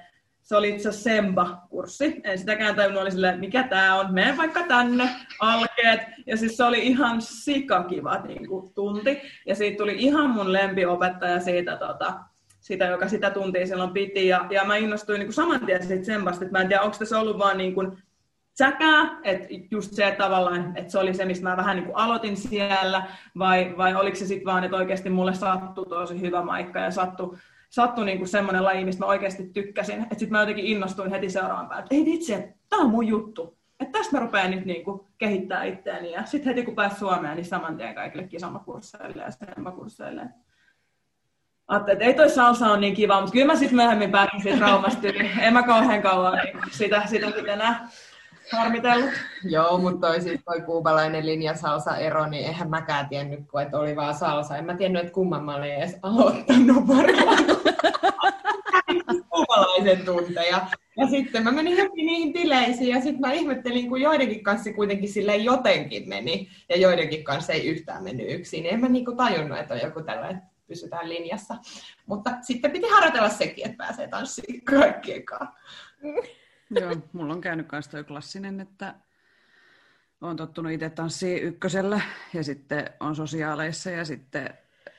[0.44, 2.20] Se oli itse asiassa Semba-kurssi.
[2.24, 5.08] En sitäkään tajunnut, oli silleen, mikä tää on, mene vaikka tänne,
[5.40, 6.00] alkeet.
[6.26, 9.22] Ja siis se oli ihan sikakiva niin kuin, tunti.
[9.46, 12.14] Ja siitä tuli ihan mun lempiopettaja siitä, tota,
[12.60, 14.28] sitä, joka sitä tuntia silloin piti.
[14.28, 16.96] Ja, ja mä innostuin niin kuin saman tien siitä Sembasta, että mä en tiedä, onko
[16.98, 17.98] tässä ollut vaan niin kuin
[18.58, 21.96] säkää, että just se että tavallaan, että se oli se, mistä mä vähän niin kuin
[21.96, 23.06] aloitin siellä,
[23.38, 27.38] vai, vai oliko se sitten vaan, että oikeasti mulle sattui tosi hyvä maikka ja sattui,
[27.74, 31.68] sattui niin semmoinen laji, mistä mä oikeasti tykkäsin, että sitten mä jotenkin innostuin heti seuraavan
[31.68, 34.84] päivänä, että ei vitsi, että tämä on mun juttu, että tästä mä rupean nyt niin
[34.84, 39.30] kuin kehittää itseäni, ja sitten heti kun pääsin Suomeen, niin saman tien kaikille kisamakursseille ja
[39.30, 40.22] semmakursseille.
[41.68, 44.58] Ajattelin, että ei toi salsa ole niin kiva, mutta kyllä mä sitten myöhemmin pääsin siitä
[44.58, 45.08] traumasta
[45.40, 47.88] En mä kauhean kauan niin sitä, sitä enää
[48.52, 49.10] harmitellut.
[49.44, 54.14] Joo, mutta toi, siis toi kuubalainen linjasalsa-ero, niin eihän mäkään tiennyt, kun että oli vaan
[54.14, 54.56] salsa.
[54.56, 57.44] En mä tiennyt, että kumman mä olin edes aloittanut varmaan.
[59.30, 60.66] kuubalaisen tunteja.
[60.96, 65.08] Ja sitten mä menin heti niihin tileisiin ja sitten mä ihmettelin, kun joidenkin kanssa kuitenkin
[65.08, 68.62] sille jotenkin meni ja joidenkin kanssa ei yhtään mennyt yksin.
[68.62, 71.56] Niin en mä niinku tajunnut, että on joku tällainen pysytään linjassa.
[72.06, 75.54] Mutta sitten piti harjoitella sekin, että pääsee tanssiin kaikkien kanssa.
[76.80, 78.94] Joo, mulla on käynyt myös toi klassinen, että
[80.20, 82.00] olen tottunut itse tanssiin ykkösellä
[82.34, 84.58] ja sitten on sosiaaleissa ja sitten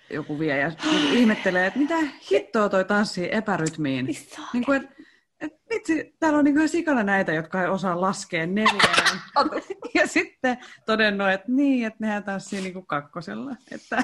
[0.09, 0.71] joku vie ja
[1.11, 1.95] ihmettelee, että mitä
[2.31, 4.05] hittoa toi tanssii epärytmiin.
[4.53, 4.95] Niin kuin, että
[5.39, 9.21] et vitsi, täällä on niin sikana näitä, jotka ei osaa laskea neljään.
[9.95, 13.55] ja sitten todennut, että niin, että nehän tanssii niin kuin kakkosella.
[13.71, 14.03] Että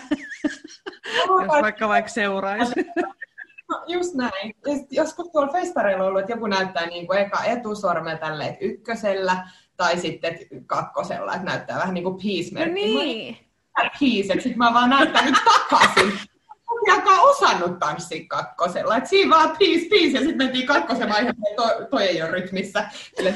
[1.16, 2.74] jos vaikka vaikka seuraisi.
[3.72, 4.56] No, just näin.
[4.68, 9.48] Ja joskus tuolla festareilla on ollut, että joku näyttää niin kuin eka etusormen tälle, ykkösellä
[9.78, 13.38] tai sitten kakkosella, että näyttää vähän niin kuin peace No niin.
[13.76, 16.20] Peace, että sitten mä vaan näyttänyt takaisin.
[16.88, 18.98] Jakaa osannut tanssia kakkosella.
[18.98, 22.90] Et siinä vaan peace, peace, ja sitten mentiin kakkosen vaiheeseen, toi, toi ei ole rytmissä.
[23.18, 23.34] Sille,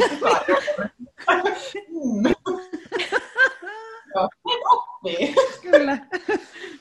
[5.61, 5.97] Kyllä.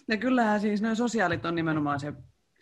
[0.08, 2.12] Ja kyllähän siis nämä sosiaalit on nimenomaan se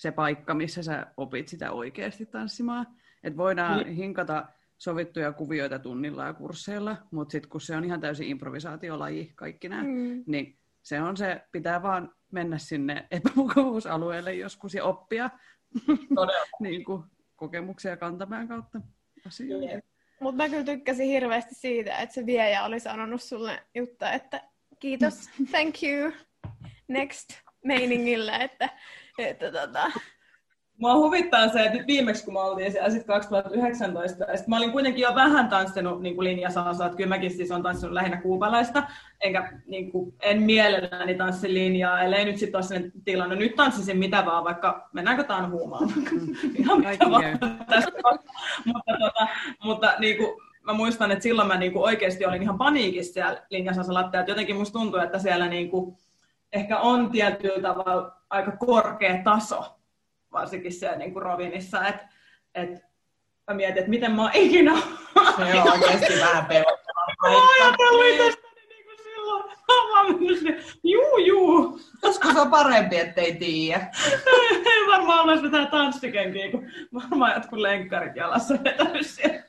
[0.02, 2.86] se paikka, missä sä opit sitä oikeasti tanssimaan.
[3.24, 3.96] Että voidaan niin.
[3.96, 9.68] hinkata sovittuja kuvioita tunnilla ja kursseilla, mutta sitten kun se on ihan täysin improvisaatiolaji kaikki
[9.68, 10.24] nämä, mm.
[10.26, 15.30] niin se on se, pitää vaan mennä sinne epämukavuusalueelle joskus ja oppia
[16.60, 17.02] niin kuin
[17.36, 18.80] kokemuksia kantamaan kautta
[19.26, 19.86] asioita.
[20.20, 24.42] Mutta mä kyllä tykkäsin hirveästi siitä, että se viejä oli sanonut sulle Jutta, että
[24.78, 26.12] kiitos, thank you,
[26.88, 27.28] next
[27.64, 28.68] meiningillä, että
[29.18, 29.90] että tota...
[30.78, 34.72] Mua huvittaa se, että viimeksi kun mä oltiin siellä sit 2019, ja sit mä olin
[34.72, 38.82] kuitenkin jo vähän tanssinut niin kuin linjasalsaa, että kyllä mäkin siis on tanssinut lähinnä kuupalaista,
[39.20, 43.36] enkä niin kuin, en mielelläni tanssi linjaa, ellei nyt sitten ole sellainen tilanne.
[43.36, 45.88] Nyt tanssisin mitä vaan, vaikka mennäänkö taan huumaan,
[46.58, 47.92] ihan mitä vaan tästä.
[48.64, 49.28] mutta, tota,
[49.64, 53.42] mutta niin kuin, mä muistan, että silloin mä niin kuin oikeasti olin ihan paniikissa siellä
[53.50, 55.96] linjasalsa että jotenkin musta tuntuu, että siellä niin kuin,
[56.52, 59.78] ehkä on tietyllä tavalla aika korkea taso,
[60.32, 62.08] varsinkin siellä niin kuin Rovinissa, että
[62.54, 62.70] et,
[63.50, 64.72] mä mietin, että miten mä oon ikinä...
[65.36, 67.06] Se on oikeasti vähän pelottavaa.
[67.22, 69.44] Mä ajattelin tästä niin kuin silloin.
[70.44, 71.80] Mä juu, juu.
[72.02, 73.86] Joskus on parempi, ettei tiedä.
[74.66, 79.42] Ei varmaan olisi mitään tanssikenkiä, kun varmaan jotkut lenkkarit jalassa vetänyt siellä.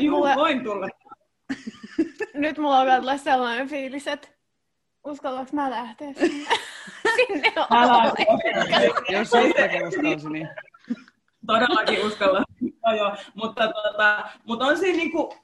[0.00, 0.88] Juu, voin tulla.
[2.34, 4.28] Nyt mulla on sellainen fiilis, että
[5.04, 6.50] uskallanko mä lähteä sinne,
[7.16, 8.12] sinne Älä,
[9.08, 10.48] Jos uskalsi, niin...
[11.46, 12.42] Todellakin uskalla.
[12.86, 13.16] no, joo.
[13.34, 15.34] Mutta, tuota, mutta on siinä niinku,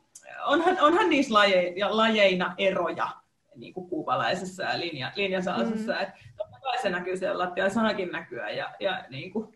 [0.46, 3.08] onhan, onhan niissä laje, lajeina eroja.
[3.56, 5.92] niin kuin kuupalaisessa ja linja, linjasaasessa.
[5.92, 6.12] Mm.
[6.36, 9.53] Totta kai se näkyy siellä lattialla, sanakin näkyä ja, ja niin kuin,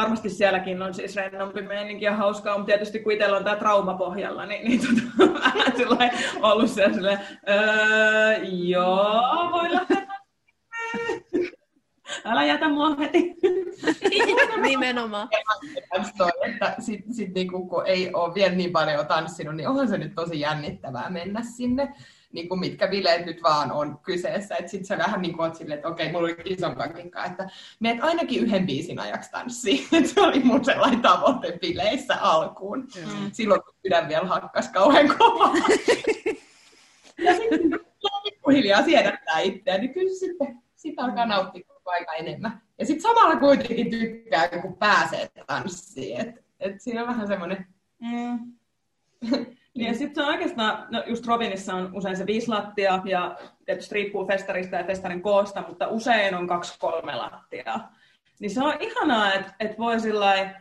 [0.00, 3.94] varmasti sielläkin on siis rennompi meininki ja hauskaa, mutta tietysti kun itsellä on tämä trauma
[3.94, 5.32] pohjalla, niin, niin tota,
[5.98, 6.10] vähän
[6.42, 10.06] ollut siellä silleen, öö, joo, voi lähteä
[12.24, 13.34] Älä jätä mua heti.
[14.62, 15.28] Nimenomaan.
[16.18, 19.98] Toi, että sit, sit niinku, kun ei ole vielä niin paljon tanssinut, niin onhan se
[19.98, 21.94] nyt tosi jännittävää mennä sinne
[22.32, 24.56] niin kuin mitkä bileet nyt vaan on kyseessä.
[24.56, 27.48] Että sitten sä vähän niin kuin oot silleen, että okei, mulla oli isompaa kikkaa, että
[27.80, 29.88] meet ainakin yhden biisin ajaksi tanssiin.
[30.14, 32.80] se oli mun sellainen tavoite bileissä alkuun.
[32.80, 33.30] Mm.
[33.32, 35.54] Silloin kun sydän vielä hakkas kauhean kovaa.
[37.24, 37.80] ja sitten
[38.52, 42.62] hiljaa siedättää itseään, niin kyllä sitten sitä alkaa nauttia koko aika enemmän.
[42.78, 46.20] Ja sitten samalla kuitenkin tykkää, kun pääsee tanssiin.
[46.20, 47.66] Et, et siinä on vähän semmoinen...
[48.00, 48.52] Mm.
[49.74, 53.36] Niin ja sitten se on oikeastaan, no just Robinissa on usein se viisi lattia ja
[53.66, 57.80] tietysti riippuu festarista ja festarin koosta, mutta usein on kaksi kolme lattia.
[58.40, 60.60] Niin se on ihanaa, että et voi sillä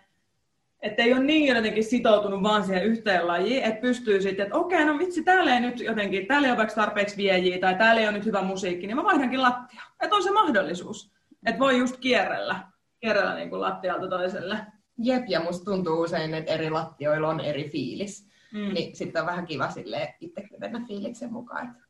[0.81, 4.85] että ei ole niin jotenkin sitoutunut vaan siihen yhteen lajiin, että pystyy sitten, että okei,
[4.85, 8.07] no vitsi, täällä ei nyt jotenkin, täällä ei ole vaikka tarpeeksi viejiä tai täällä ei
[8.07, 9.81] ole nyt hyvä musiikki, niin mä vaihdankin lattia.
[10.01, 11.11] Että on se mahdollisuus,
[11.45, 12.59] että voi just kierrellä,
[12.99, 14.57] kierrellä niin kuin lattialta toiselle.
[14.97, 18.29] Jep, ja musta tuntuu usein, että eri lattioilla on eri fiilis.
[18.53, 18.73] Mm.
[18.73, 21.83] Niin sitten on vähän kiva sille itsekin mennä fiiliksen mukaan, että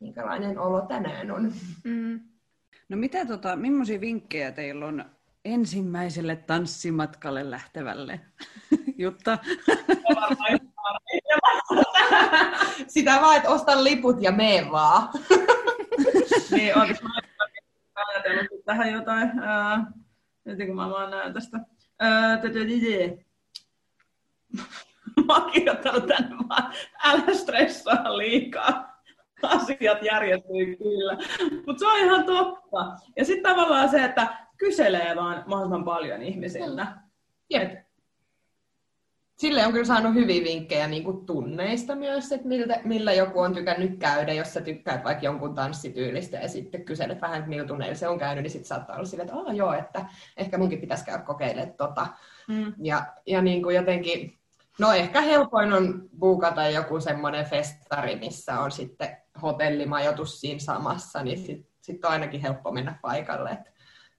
[0.00, 1.52] minkälainen olo tänään on.
[1.84, 2.20] Mm.
[2.88, 5.04] No mitä tota, millaisia vinkkejä teillä on
[5.44, 8.20] ensimmäiselle tanssimatkalle lähtevälle?
[8.98, 9.38] Jutta?
[12.86, 15.08] Sitä vaan, että ostan liput ja mene vaan.
[16.50, 16.88] niin, on
[17.94, 19.30] ajatellut tähän jotain.
[20.44, 21.58] nyt kun mä vaan näen tästä.
[25.26, 26.72] mä oon kirjoittanut tänne vaan,
[27.04, 28.92] älä stressaa liikaa.
[29.42, 31.16] Asiat järjestyy kyllä.
[31.66, 32.96] Mutta se on ihan totta.
[33.16, 36.86] Ja sitten tavallaan se, että kyselee vaan mahdollisimman paljon ihmisiltä.
[37.50, 37.72] Jep.
[39.38, 43.54] Sille on kyllä saanut hyviä vinkkejä niin kuin tunneista myös, että miltä, millä joku on
[43.54, 47.94] tykännyt käydä, jos sä tykkäät vaikka jonkun tanssityylistä ja sitten kyselet vähän, että millä tunneilla
[47.94, 51.22] se on käynyt, niin sitten saattaa olla silleen, että joo, että ehkä munkin pitäisi käydä
[51.22, 52.06] kokeilemaan tota.
[52.48, 52.74] Mm.
[52.82, 54.38] Ja, ja niin kuin jotenkin
[54.78, 61.38] No ehkä helpoin on buukata joku semmoinen festari, missä on sitten hotellimajoitus siinä samassa, niin
[61.38, 63.70] sitten sit on ainakin helppo mennä paikalle, että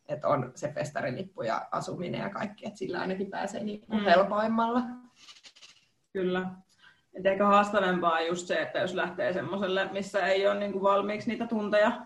[0.09, 3.99] et on se festarilippu ja asuminen ja kaikki, että sillä ainakin pääsee niin mm.
[3.99, 4.81] helpoimmalla.
[6.13, 6.49] Kyllä.
[7.13, 11.29] Et ehkä haastavempaa on just se, että jos lähtee semmoiselle, missä ei ole niinku valmiiksi
[11.29, 12.05] niitä tunteja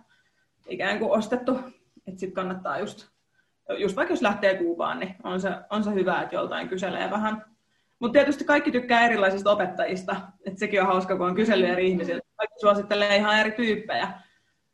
[0.67, 1.60] ikään kuin ostettu,
[2.07, 3.07] että sitten kannattaa just,
[3.77, 7.56] just vaikka jos lähtee Kuubaan, niin on se, on se hyvä, että joltain kyselee vähän
[7.99, 10.15] mutta tietysti kaikki tykkää erilaisista opettajista.
[10.45, 12.27] Et sekin on hauska, kun on kysely eri ihmisiltä.
[12.36, 14.12] Kaikki suosittelee ihan eri tyyppejä.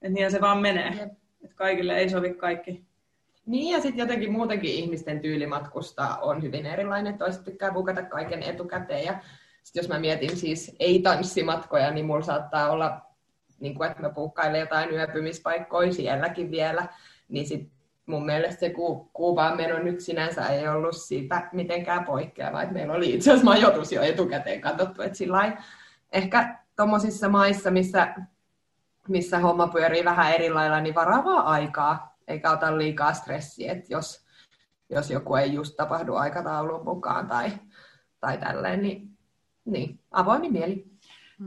[0.02, 1.10] Että niin se vaan menee.
[1.44, 2.84] Et kaikille ei sovi kaikki.
[3.46, 7.18] Niin, ja sitten jotenkin muutenkin ihmisten tyylimatkusta on hyvin erilainen.
[7.18, 9.06] Toiset tykkää bukata kaiken etukäteen.
[9.06, 9.20] Ja
[9.64, 13.02] sit jos mä mietin siis ei-tanssimatkoja, niin mulla saattaa olla,
[13.60, 16.88] niin kuin, että mä puukkailen jotain yöpymispaikkoja sielläkin vielä.
[17.28, 17.73] Niin sit
[18.06, 22.62] mun mielestä se ku, Kuubaan meno nyt sinänsä ei ollut siitä mitenkään poikkeava.
[22.62, 25.58] Et meillä oli itse asiassa majoitus jo etukäteen katsottu, että sillä
[26.12, 28.16] ehkä tuommoisissa maissa, missä,
[29.08, 34.26] missä homma pyörii vähän eri lailla, niin varavaa aikaa, eikä ota liikaa stressiä, että jos,
[34.90, 37.52] jos joku ei just tapahdu aikataulun mukaan tai,
[38.20, 39.10] tai tälleen, niin,
[39.66, 40.94] niin avoimin mieli.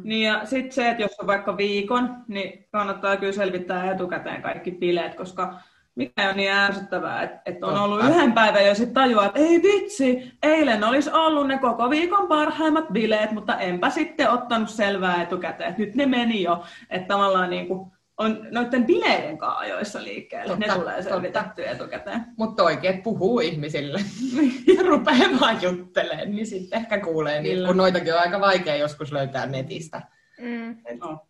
[0.03, 4.71] Niin ja sitten se, että jos on vaikka viikon, niin kannattaa kyllä selvittää etukäteen kaikki
[4.71, 5.61] bileet, koska
[5.97, 9.63] mikä on niin ärsyttävää, että, että on ollut yhden päivän jo sitten tajua, että ei
[9.63, 15.71] vitsi, eilen olisi ollut ne koko viikon parhaimmat bileet, mutta enpä sitten ottanut selvää etukäteen,
[15.71, 20.57] että nyt ne meni jo, että tavallaan niin kuin on noiden bileiden kanssa ajoissa liikkeelle,
[20.57, 22.25] totta, ne tulee selvitettyä etukäteen.
[22.37, 24.01] Mutta oikein puhuu ihmisille
[24.77, 29.13] ja rupeaa vaan juttelemaan, niin sitten ehkä kuulee, niin, kun noitakin on aika vaikea joskus
[29.13, 30.03] löytää netistä.
[30.41, 30.77] Mm.
[31.01, 31.27] No.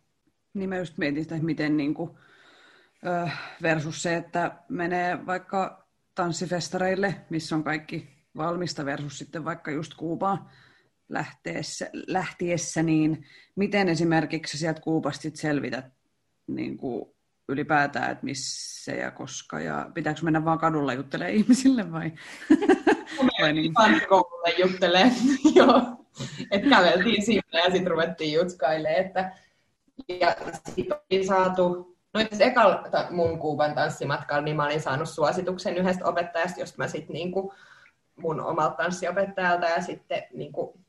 [0.53, 2.11] Niin mä just mietin sitä, että miten niin kuin
[3.61, 10.49] versus se, että menee vaikka tanssifestareille, missä on kaikki valmista, versus sitten vaikka just Kuubaan
[11.09, 15.85] lähteessä, lähtiessä, niin miten esimerkiksi sieltä Kuubasta selvität
[16.47, 17.05] niin kuin
[17.49, 22.11] ylipäätään, että missä ja koska, ja pitääkö mennä vaan kadulla juttelemaan ihmisille vai?
[23.41, 23.73] vai niin?
[24.09, 25.11] koululle juttelee,
[25.55, 26.05] joo.
[26.51, 29.31] Että käveltiin sinne ja sitten ruvettiin jutskailemaan, että
[30.19, 30.35] ja
[30.75, 36.05] sitten oli saatu No itse ekalla mun Kuuban tanssimatkalla niin mä olin saanut suosituksen yhdestä
[36.05, 37.31] opettajasta, josta mä sitten niin
[38.15, 40.79] mun omalta tanssiopettajalta ja sitten niin kuin,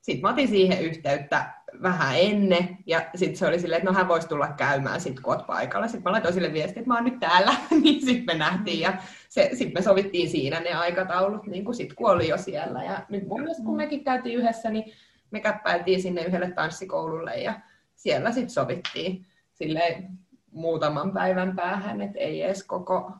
[0.00, 1.50] sitten mä otin siihen yhteyttä
[1.82, 5.34] vähän ennen, ja sitten se oli silleen, että no hän voisi tulla käymään sit kun
[5.34, 5.88] oot paikalla.
[5.88, 8.96] Sitten mä laitoin sille viestiä, että mä oon nyt täällä, niin sitten me nähtiin, ja
[9.28, 12.84] sitten me sovittiin siinä ne aikataulut, niin kuin sit kun oli jo siellä.
[12.84, 14.92] Ja nyt mun mielestä kun mekin käytiin yhdessä, niin
[15.30, 17.60] me käppäiltiin sinne yhdelle tanssikoululle, ja
[17.94, 20.18] siellä sitten sovittiin silleen
[20.56, 23.12] muutaman päivän päähän, että ei edes koko,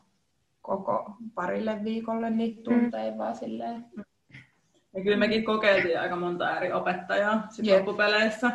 [0.61, 3.17] koko parille viikolle niitä tunteja, mm.
[3.17, 3.85] vaan silleen
[4.97, 7.77] ja kyllä mekin kokeiltiin aika monta eri opettajaa sit yep.
[7.77, 8.51] loppupeleissä.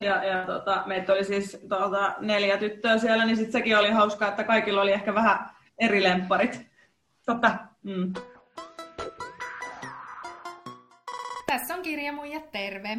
[0.00, 4.28] Ja, ja tota, meitä oli siis tota, neljä tyttöä siellä, niin sit sekin oli hauskaa,
[4.28, 6.66] että kaikilla oli ehkä vähän eri lempparit.
[7.26, 7.50] Totta.
[7.82, 8.12] Mm.
[11.46, 12.98] Tässä on Kirjamuijat terve.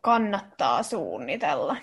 [0.00, 1.76] kannattaa suunnitella?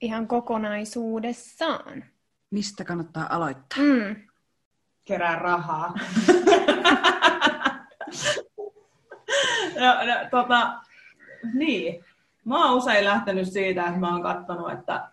[0.00, 2.04] Ihan kokonaisuudessaan
[2.50, 3.78] mistä kannattaa aloittaa?
[3.78, 4.16] Mm.
[5.04, 5.94] Kerää rahaa.
[9.80, 10.72] no, no, tota,
[11.54, 12.04] niin.
[12.44, 15.08] Mä oon usein lähtenyt siitä, että mä oon katsonut, että,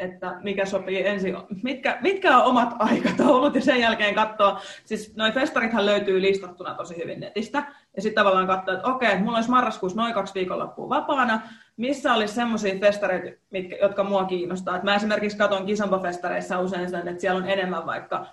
[0.00, 5.32] että mikä sopii ensin, mitkä, mitkä on omat aikataulut ja sen jälkeen katsoa, siis noin
[5.32, 7.64] festarithan löytyy listattuna tosi hyvin netistä,
[7.96, 11.40] ja sitten tavallaan katsoa, että okei, mulla olisi marraskuussa noin kaksi viikonloppua vapaana,
[11.76, 14.76] missä olisi semmoisia festareita, mitkä, jotka mua kiinnostaa.
[14.76, 18.26] Et mä esimerkiksi katson kisompafestareissa usein sen, että siellä on enemmän vaikka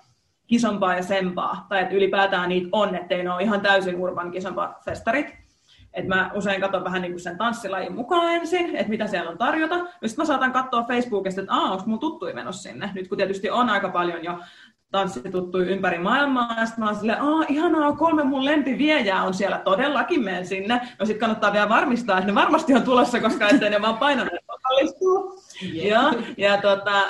[0.46, 5.47] kisompaa ja sempaa, tai että ylipäätään niitä on, ettei ne ole ihan täysin urban kisompafestarit.
[5.94, 9.38] Et mä usein katson vähän niin kuin sen tanssilajin mukaan ensin, että mitä siellä on
[9.38, 9.74] tarjota.
[9.74, 12.90] Ja sitten mä saatan katsoa Facebookista, että onko mun tuttui menossa sinne.
[12.94, 14.38] Nyt kun tietysti on aika paljon jo
[14.90, 19.58] tanssituttuja ympäri maailmaa, ja sitten mä oon silleen, Aa, ihanaa, kolme mun lempiviejää on siellä,
[19.58, 20.80] todellakin menen sinne.
[20.98, 24.44] No sitten kannattaa vielä varmistaa, että ne varmasti on tulossa, koska ettei ne vaan painaneet
[24.48, 25.42] osallistuu.
[25.74, 25.86] Yeah.
[25.86, 27.04] Ja, ja tota,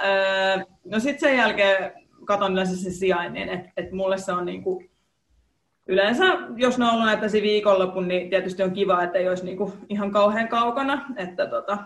[0.84, 1.92] no sitten sen jälkeen
[2.24, 4.82] katon yleensä se sijainnin, että et mulle se on niinku,
[5.88, 6.24] yleensä,
[6.56, 10.10] jos ne on ollut näitä viikonlopun, niin tietysti on kiva, että ei olisi niinku ihan
[10.10, 11.78] kauhean kaukana, että tota,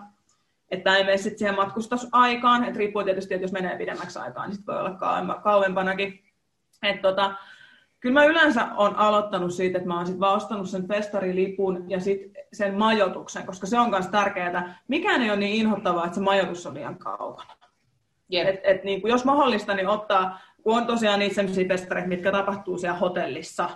[0.70, 4.56] että ei mene sitten siihen matkustusaikaan, että riippuu tietysti, että jos menee pidemmäksi aikaan, niin
[4.56, 6.24] sitten voi olla kauempanakin.
[6.82, 7.34] Et tota,
[8.00, 12.00] kyllä mä yleensä olen aloittanut siitä, että mä oon sit vaan ostanut sen festarilipun ja
[12.00, 14.78] sit sen majoituksen, koska se on myös tärkeää.
[14.88, 17.56] Mikään ei ole niin inhottavaa, että se majoitus on liian kaukana.
[18.32, 18.48] Yep.
[18.48, 22.32] Et, et niin kuin jos mahdollista, niin ottaa, kun on tosiaan niitä sellaisia festareita, mitkä
[22.32, 23.70] tapahtuu siellä hotellissa,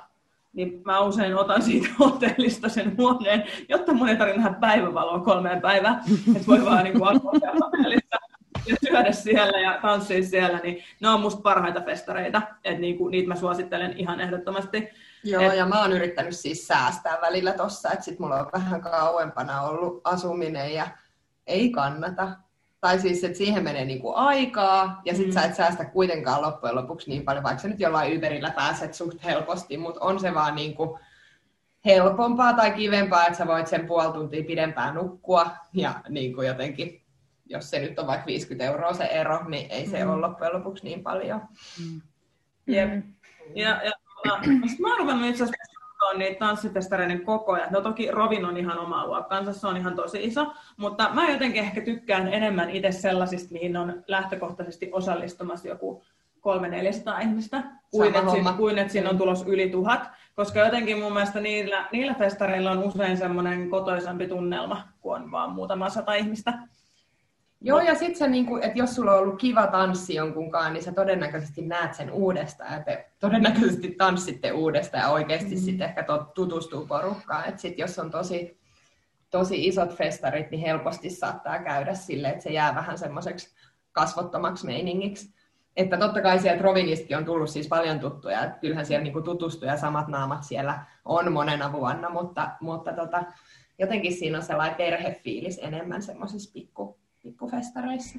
[0.56, 5.60] niin mä usein otan siitä hotellista sen huoneen, jotta mun ei tarvitse nähdä päivävaloa kolmeen
[5.60, 6.00] päivään,
[6.36, 7.20] että voi vaan niin kuin
[7.60, 8.16] hotellissa
[8.66, 13.10] ja syödä siellä ja tanssia siellä, niin ne on musta parhaita festareita, että niin kuin,
[13.10, 14.88] niitä mä suosittelen ihan ehdottomasti.
[15.24, 15.56] Joo, Et...
[15.56, 20.00] ja mä oon yrittänyt siis säästää välillä tossa, että sit mulla on vähän kauempana ollut
[20.04, 20.88] asuminen ja
[21.46, 22.28] ei kannata
[22.86, 25.32] tai siis, että siihen menee niinku aikaa, ja sit mm.
[25.32, 29.24] sä et säästä kuitenkaan loppujen lopuksi niin paljon, vaikka sä nyt jollain Uberillä pääset suht
[29.24, 30.98] helposti, mutta on se vaan niinku
[31.84, 37.02] helpompaa tai kivempaa, että sä voit sen puoli tuntia pidempään nukkua, ja niinku jotenkin,
[37.46, 40.10] jos se nyt on vaikka 50 euroa se ero, niin ei se mm.
[40.10, 41.40] ole loppujen lopuksi niin paljon.
[41.80, 42.00] Mm.
[42.66, 43.04] Jep.
[43.54, 43.92] Ja, ja,
[44.24, 44.38] ja
[44.80, 47.66] mä oon ruvennut itse asiassa on niitä tanssifestareiden kokoja.
[47.70, 51.62] No toki Rovin on ihan oma luokkansa, se on ihan tosi iso, mutta mä jotenkin
[51.62, 56.02] ehkä tykkään enemmän itse sellaisista, mihin on lähtökohtaisesti osallistumassa joku
[56.46, 61.12] 300-400 ihmistä, kuin että, siinä, kuin että siinä on tulos yli tuhat, koska jotenkin mun
[61.12, 66.52] mielestä niillä, niillä festareilla on usein semmoinen kotoisampi tunnelma, kuin on vaan muutama sata ihmistä.
[67.60, 70.92] Joo, ja sitten se, niinku, että jos sulla on ollut kiva tanssi jonkunkaan, niin sä
[70.92, 75.60] todennäköisesti näet sen uudestaan, että todennäköisesti tanssitte uudestaan ja oikeasti mm.
[75.60, 77.48] sitten ehkä tutustuu porukkaan.
[77.48, 78.60] Että sit jos on tosi,
[79.30, 83.54] tosi isot festarit, niin helposti saattaa käydä sille, että se jää vähän semmoiseksi
[83.92, 85.34] kasvottomaksi meiningiksi.
[85.76, 89.68] Että totta kai sieltä Rovinistakin on tullut siis paljon tuttuja, että kyllähän siellä niinku tutustuu
[89.68, 93.24] ja samat naamat siellä on monena vuonna, mutta, mutta tota,
[93.78, 98.18] jotenkin siinä on sellainen perhefiilis enemmän semmoisissa pikku, pikkufestareissa.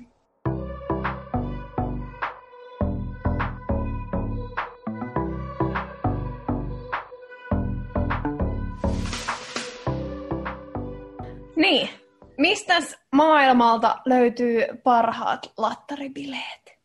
[11.55, 11.89] Niin,
[12.38, 16.78] mistäs maailmalta löytyy parhaat lattaribileet?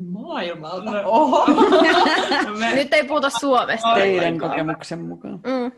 [0.00, 0.90] Maailmalta?
[1.02, 1.02] No.
[1.04, 1.46] Oho.
[2.74, 3.94] Nyt ei puhuta Suomesta.
[3.94, 5.34] Teidän kokemuksen mukaan.
[5.34, 5.72] Mm.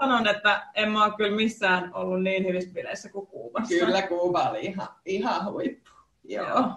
[0.00, 3.68] Sanon, että en mä ole kyllä missään ollut niin hyvissä bileissä kuin Kuubassa.
[3.68, 5.90] Kyllä Kuuba oli ihan, ihan huippu.
[6.24, 6.48] Joo.
[6.48, 6.72] Joo.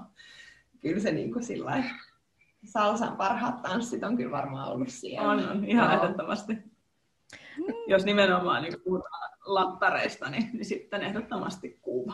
[0.81, 1.83] Kyllä se niin kuin sillä
[2.65, 5.29] salsan parhaat tanssit on kyllä varmaan ollut siellä.
[5.29, 6.03] On, on ihan Joo.
[6.03, 6.57] ehdottomasti.
[7.87, 12.13] Jos nimenomaan niin puhutaan lattareista, niin, niin sitten ehdottomasti Kuuba.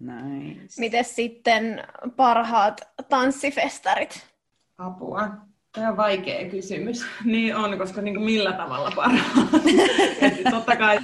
[0.00, 0.80] Nice.
[0.80, 1.84] Mites sitten
[2.16, 4.26] parhaat tanssifestarit?
[4.78, 5.30] Apua.
[5.76, 7.06] Tämä on vaikea kysymys.
[7.24, 9.50] Niin on, koska niin kuin millä tavalla parhaat.
[10.50, 10.98] Totta kai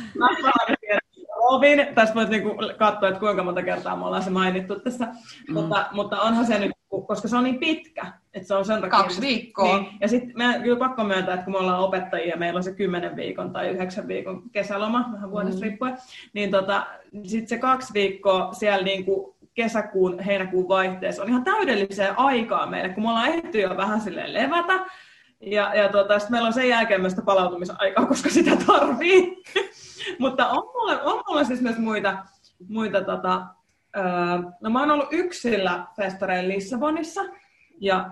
[1.53, 5.55] Robin, tässä voit niinku katsoa, että kuinka monta kertaa me ollaan se mainittu tässä, mm.
[5.55, 6.73] mutta, mutta onhan se nyt,
[7.07, 8.99] koska se on niin pitkä, että se on sen takia...
[8.99, 9.79] Kaksi viikkoa.
[9.79, 12.75] Niin, ja sitten me kyllä pakko myöntää, että kun me ollaan opettajia, meillä on se
[12.75, 15.63] 10 viikon tai 9 viikon kesäloma, vähän vuodesta mm.
[15.63, 15.97] riippuen,
[16.33, 16.87] niin tota,
[17.25, 21.23] sitten se kaksi viikkoa siellä niinku kesäkuun, heinäkuun vaihteessa.
[21.23, 24.87] On ihan täydelliseen aikaa meille, kun me ollaan ehditty jo vähän silleen levätä,
[25.41, 29.43] ja, ja tota, sitten meillä on sen jälkeen myös sitä palautumisaikaa, koska sitä tarvii.
[30.19, 32.19] Mutta on mulla, on mulla siis myös muita,
[32.69, 33.47] muita tota,
[33.97, 34.03] öö,
[34.61, 37.21] no mä oon ollut yksillä festareilla Lissabonissa,
[37.81, 38.11] ja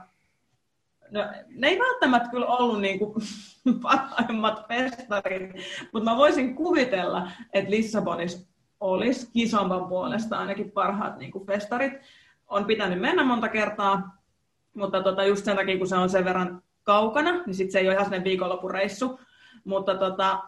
[1.11, 3.15] no, ne ei välttämättä kyllä ollut niinku
[3.83, 5.51] parhaimmat festarit,
[5.93, 8.50] mutta mä voisin kuvitella, että Lissabonissa
[8.81, 11.93] olisi kisompan puolesta ainakin parhaat niinku festarit.
[12.49, 14.17] On pitänyt mennä monta kertaa,
[14.75, 17.87] mutta tota, just sen takia, kun se on sen verran kaukana, niin sit se ei
[17.87, 19.21] ole ihan sellainen viikonloppureissu.
[19.65, 20.43] Mutta tota,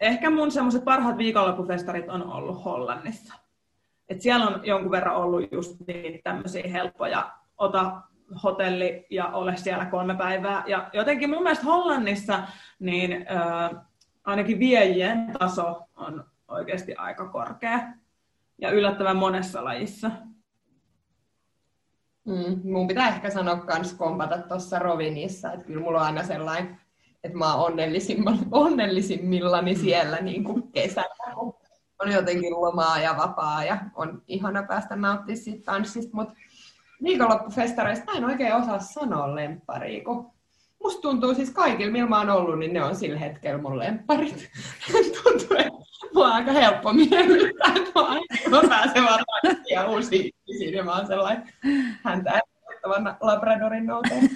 [0.00, 3.34] ehkä mun semmoiset parhaat viikonloppufestarit on ollut Hollannissa.
[4.08, 8.00] Et siellä on jonkun verran ollut just niitä tämmöisiä helppoja, ota
[8.42, 10.64] hotelli ja ole siellä kolme päivää.
[10.66, 12.42] Ja jotenkin mun mielestä Hollannissa
[12.78, 13.70] niin äh,
[14.24, 17.80] ainakin viejien taso on oikeasti aika korkea
[18.58, 20.10] ja yllättävän monessa lajissa.
[22.24, 26.80] Mm, mun pitää ehkä sanoa kans kompata tuossa Rovinissa, että kyllä mulla on aina sellainen,
[27.24, 31.34] että mä oon onnellisimmilla- onnellisimmillani siellä niin kuin kesällä.
[31.34, 31.54] kun
[31.98, 36.34] On jotenkin lomaa ja vapaa ja on ihana päästä nauttimaan siitä tanssista, mutta
[37.02, 40.31] viikonloppufestareista mä en oikein osaa sanoa lempparia, kun
[40.82, 44.50] musta tuntuu siis kaikilla, millä mä oon ollut, niin ne on sillä hetkellä mun lempparit.
[45.22, 45.72] tuntuu, että
[46.14, 50.84] mua on aika helppo miellyttää, että mä, aina- mä pääsen vaan tanssimaan uusiin ihmisiin ja
[50.84, 51.48] mä oon sellainen
[52.04, 54.20] häntä äänettävän Labradorin nousee.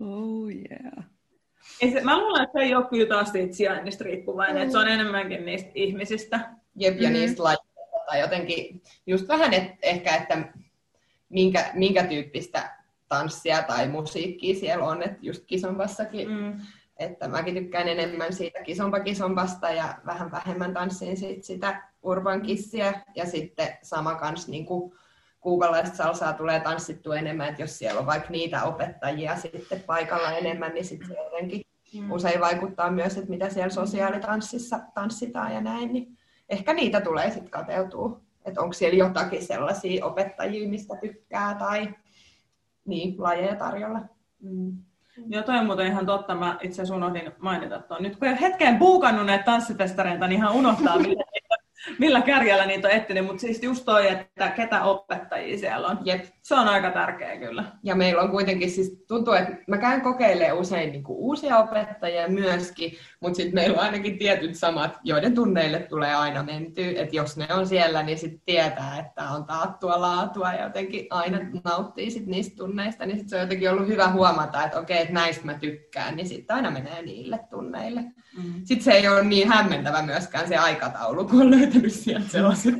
[0.00, 1.04] Oh yeah.
[1.80, 4.78] Ei se, mä luulen, että se ei ole kyllä taas siitä sijainnista riippuvainen, että se
[4.78, 6.40] on enemmänkin niistä ihmisistä.
[6.76, 7.12] Jep, ja Mm.
[7.12, 7.66] niistä lajeista
[8.06, 10.48] tai jotenkin just vähän et, ehkä, että
[11.28, 12.76] minkä, minkä tyyppistä
[13.08, 16.60] tanssia tai musiikkia siellä on, että just kisompassakin, mm.
[16.96, 23.02] Että mäkin tykkään enemmän siitä kisompa kisompasta ja vähän vähemmän tanssiin sit sitä urban kissiä
[23.14, 24.94] ja sitten sama kans niin kuin
[25.40, 30.74] kuubalaista salsaa tulee tanssittua enemmän, että jos siellä on vaikka niitä opettajia sitten paikalla enemmän,
[30.74, 31.64] niin sitten jotenkin
[32.00, 32.12] Mm.
[32.12, 36.18] usein vaikuttaa myös, että mitä siellä sosiaalitanssissa tanssitaan ja näin, niin
[36.48, 41.94] ehkä niitä tulee sitten kateutua, että onko siellä jotakin sellaisia opettajia, mistä tykkää tai
[42.84, 44.00] niin, lajeja tarjolla.
[44.42, 44.76] Mm.
[45.26, 46.34] Joo, toi on muuten ihan totta.
[46.34, 48.02] Mä itse asiassa unohdin mainita tuon.
[48.02, 51.23] Nyt kun ei ole hetkeen buukannut näitä tanssifestareita, niin ihan unohtaa, millä,
[51.98, 53.26] millä kärjellä niitä on etsinyt.
[53.26, 55.98] Mutta siis just toi, että ketä opettajia siellä on.
[56.04, 56.24] Jep.
[56.42, 57.64] Se on aika tärkeä kyllä.
[57.82, 62.28] Ja meillä on kuitenkin siis, tuntuu, että mä käyn kokeilemaan usein niin kuin uusia opettajia
[62.28, 66.92] myöskin, mutta sitten meillä on ainakin tietyt samat, joiden tunneille tulee aina mentyä.
[66.96, 71.38] Että jos ne on siellä, niin sitten tietää, että on taattua laatua ja jotenkin aina
[71.64, 73.06] nauttii sit niistä tunneista.
[73.06, 76.28] Niin sit se on jotenkin ollut hyvä huomata, että okei, että näistä mä tykkään, niin
[76.28, 78.00] sitten aina menee niille tunneille.
[78.00, 78.54] Mm.
[78.64, 82.74] Sitten se ei ole niin hämmentävä myöskään se aikataulu, kun on löytänyt sieltä sellaiset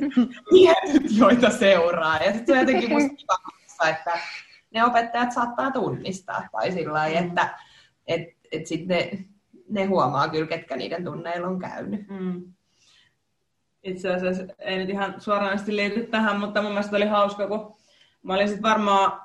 [0.49, 2.17] tietyt, joita seuraa.
[2.17, 4.19] Ja sitten se on jotenkin musta kiva, että
[4.71, 6.47] ne opettajat saattaa tunnistaa.
[6.51, 7.59] Tai sillä lailla, että
[8.07, 9.25] et, et sit ne,
[9.69, 12.07] ne huomaa kyllä, ketkä niiden tunneilla on käynyt.
[12.09, 12.43] Mm.
[13.83, 17.75] Itse asiassa ei nyt ihan suoranaisesti liity tähän, mutta mun mielestä oli hauska, kun
[18.23, 19.21] mä olin sitten varmaan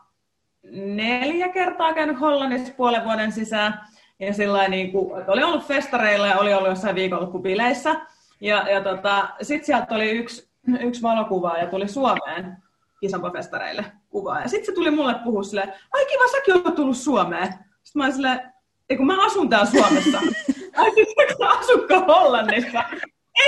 [0.72, 3.81] neljä kertaa käynyt Hollannissa puolen vuoden sisään.
[4.18, 8.01] Ja sillä niin kuin, että oli ollut festareilla ja oli ollut jossain viikonloppubileissä.
[8.41, 12.57] Ja, ja tota, sitten sieltä oli yksi, yksi valokuva ja tuli Suomeen
[13.01, 14.41] kisampafestareille kuvaa.
[14.41, 17.47] Ja sitten se tuli mulle puhua silleen, ai kiva, säkin oot tullut Suomeen.
[17.47, 18.53] Sitten mä olin silleen,
[18.91, 20.18] ei kun mä asun täällä Suomessa.
[20.76, 22.84] ai siis sä asukka Hollannissa?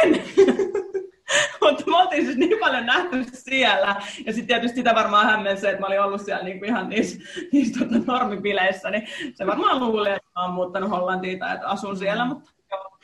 [0.02, 0.12] En!
[1.60, 3.96] Mutta me oltiin siis niin paljon nähty siellä.
[4.26, 7.18] Ja sitten tietysti sitä varmaan hämmensi se, että mä olin ollut siellä niinku ihan niissä,
[7.52, 8.90] niissä tota normipileissä.
[8.90, 12.24] Niin se varmaan luuli, että mä oon muuttanut Hollantiin tai että asun siellä.
[12.24, 12.98] Mutta joo,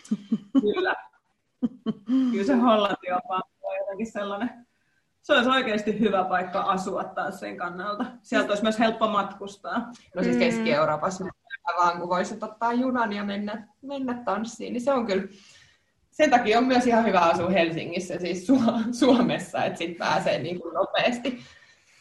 [0.74, 0.95] kyllä.
[2.33, 3.43] Kyllä se Hollanti on vaan
[3.81, 4.67] jotenkin sellainen.
[5.23, 8.05] Se olisi oikeasti hyvä paikka asua taas sen kannalta.
[8.23, 9.79] Sieltä olisi myös helppo matkustaa.
[10.17, 10.41] No siis Mm.
[10.41, 11.25] Keski-Euroopassa
[11.77, 15.23] vaan, kun voisit ottaa junan ja mennä, mennä tanssiin, niin se on kyllä,
[16.11, 20.61] sen takia on myös ihan hyvä asua Helsingissä, siis Su- Suomessa, että sitten pääsee niin
[20.61, 21.39] kuin nopeasti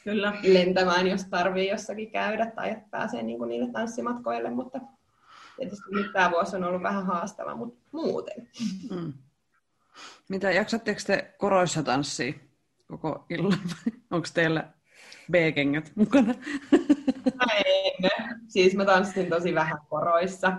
[0.03, 0.33] Kyllä.
[0.43, 4.79] lentämään, jos tarvii jossakin käydä, tai että pääsee niin kuin niille tanssimatkoille, mutta
[5.57, 8.47] tietysti nyt tämä vuosi on ollut vähän haastava, mutta muuten.
[8.91, 9.13] Mm.
[10.29, 12.33] Mitä, jaksatteko te koroissa tanssia
[12.87, 13.59] koko illan?
[14.11, 14.63] Onko teillä
[15.31, 16.33] B-kengät mukana?
[17.57, 18.11] En.
[18.47, 20.53] Siis mä tanssin tosi vähän koroissa.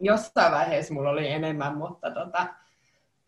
[0.00, 2.46] Jossain vaiheessa mulla oli enemmän, mutta tota,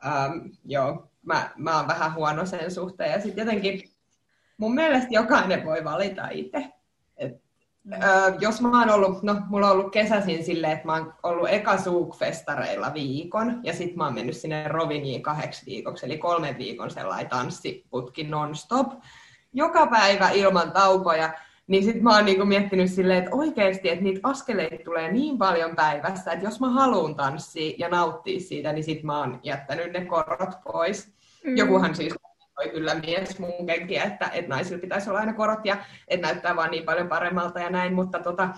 [0.07, 3.13] ähm, joo, mä, mä oon vähän huono sen suhteen.
[3.13, 3.91] Ja sitten jotenkin
[4.57, 6.73] mun mielestä jokainen voi valita itse.
[8.41, 11.77] Jos mä oon ollut, no mulla on ollut kesäisin silleen, että mä oon ollut eka
[11.77, 17.29] Zouk-festareilla viikon, ja sitten mä oon mennyt sinne Roviniin kahdeksi viikoksi, eli kolmen viikon sellainen
[17.29, 18.93] tanssiputki non-stop,
[19.53, 21.33] joka päivä ilman taukoja,
[21.67, 25.77] niin sitten mä oon niinku miettinyt silleen, että oikeasti, että niitä askeleita tulee niin paljon
[25.77, 30.05] päivässä, että jos mä haluan tanssia ja nauttia siitä, niin sit mä oon jättänyt ne
[30.05, 31.13] korot pois.
[31.45, 31.57] Mm.
[31.57, 32.15] Jokuhan siis
[32.57, 35.77] kommentoi kyllä mies mun kenkiä, että, että naisilla pitäisi olla aina korot ja
[36.09, 38.49] että näyttää vaan niin paljon paremmalta ja näin, mutta, tota,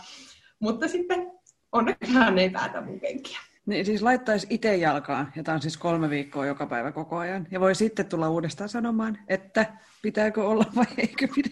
[0.61, 1.33] mutta sitten
[1.73, 3.39] onneksi hän ei päätä mun kenkiä.
[3.67, 7.47] Niin siis laittaisi itse jalkaan, ja tämä on siis kolme viikkoa joka päivä koko ajan.
[7.51, 9.67] Ja voi sitten tulla uudestaan sanomaan, että
[10.03, 11.51] pitääkö olla vai eikö pidä.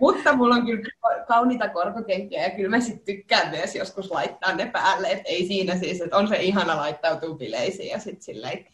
[0.00, 0.88] Mutta mulla on kyllä
[1.28, 5.08] kauniita korkokenkiä ja kyllä mä sitten tykkään myös joskus laittaa ne päälle.
[5.08, 8.66] Et ei siinä siis, että on se ihana laittautua bileisiin ja sitten silleen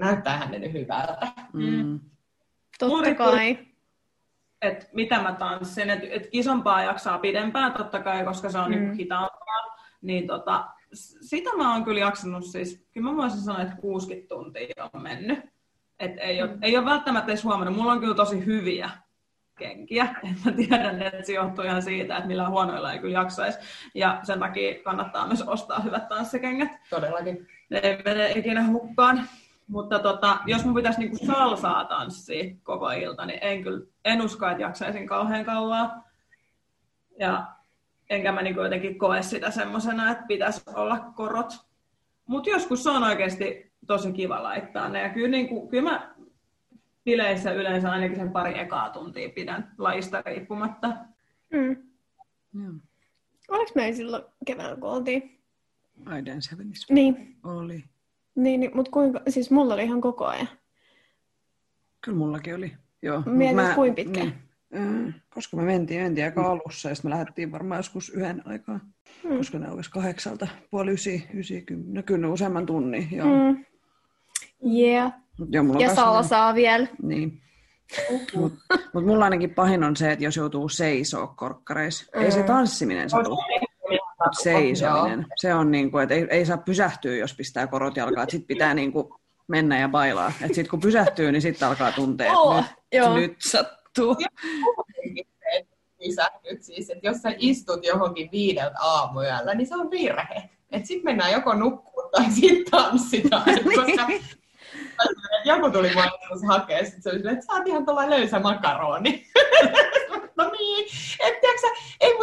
[0.00, 1.26] näyttäähän ne nyt hyvältä.
[1.52, 2.00] Mm.
[2.78, 3.58] Totta kai.
[4.62, 8.70] että mitä mä tanssin, että et isompaa jaksaa pidempään totta kai, koska se on mm.
[8.70, 10.66] niinku hitaampaa, niin tota,
[11.20, 15.38] sitä mä oon kyllä jaksanut siis, kyllä mä voisin sanoa, että 60 tuntia on mennyt.
[15.98, 18.90] Et ei, ole, ei ole välttämättä edes huomannut, mulla on kyllä tosi hyviä
[19.58, 23.58] kenkiä, että mä tiedän, että se johtuu ihan siitä, että millään huonoilla ei kyllä jaksaisi,
[23.94, 27.48] ja sen takia kannattaa myös ostaa hyvät tanssikengät, Todellakin.
[27.70, 29.28] ne ei mene ikinä hukkaan.
[29.70, 34.48] Mutta tota, jos mun pitäisi niinku salsaa tanssia koko ilta, niin en, kyllä, en usko,
[34.48, 36.04] että jaksaisin kauhean kauan.
[37.18, 37.46] Ja
[38.10, 41.52] enkä mä niinku jotenkin koe sitä semmoisena, että pitäisi olla korot.
[42.26, 45.02] Mutta joskus se on oikeasti tosi kiva laittaa ne.
[45.02, 46.14] Ja kyllä, niinku, kyllä mä
[47.04, 50.88] bileissä yleensä ainakin sen pari ekaa tuntia pidän lajista riippumatta.
[51.50, 51.76] Mm.
[52.62, 52.72] Joo.
[53.48, 55.40] Oliko meillä silloin keväällä, kun oltiin?
[56.18, 56.56] I Dance
[56.90, 57.84] Niin, oli.
[58.34, 60.48] Niin, niin mutta kuinka, siis mulla oli ihan koko ajan.
[62.00, 62.72] Kyllä mullakin oli.
[63.02, 63.22] Joo.
[63.26, 64.20] mut Mietit, kuinka pitkä?
[64.20, 64.34] Niin,
[65.08, 68.80] äh, koska me mentiin, mentiin aika alussa ja sitten me lähdettiin varmaan joskus yhden aikaa.
[69.24, 69.36] Mm.
[69.36, 73.08] Koska ne olisi kahdeksalta, puoli ysi, ysi, kymmenen, no kyllä ne useamman tunnin.
[73.12, 73.26] Joo.
[73.26, 73.64] Mm.
[74.78, 75.12] Yeah.
[75.38, 76.86] Mut joo, mulla on Ja salsaa vielä.
[77.02, 77.42] Niin.
[78.10, 78.58] Mutta
[78.94, 82.06] mut mulla ainakin pahin on se, että jos joutuu seisoo korkkareissa.
[82.14, 82.46] Ei se Mm.
[82.46, 83.38] tanssiminen satu,
[84.24, 85.26] mut seisominen.
[85.36, 88.30] Se on niin kuin, että ei, ei saa pysähtyä, jos pistää korot jalkaan.
[88.30, 89.08] Sitten pitää niin kuin
[89.48, 90.32] mennä ja bailaa.
[90.40, 93.14] Sitten kun pysähtyy, niin sitten alkaa tuntea, Oh, että joo.
[93.14, 94.16] nyt, nyt sattuu.
[95.98, 100.50] Pysähdyt siis, että jos sä istut johonkin viideltä aamuyöllä, niin se on virhe.
[100.72, 103.42] Että sitten mennään joko nukkuun tai sitten tanssitaan.
[103.76, 104.06] koska
[105.44, 106.04] joku tuli mua
[106.46, 109.26] hakea, sit se oli silleen, että sä oot ihan tuolla löysä makaroni.
[110.36, 110.88] no niin,
[111.20, 111.66] et tiiäksä,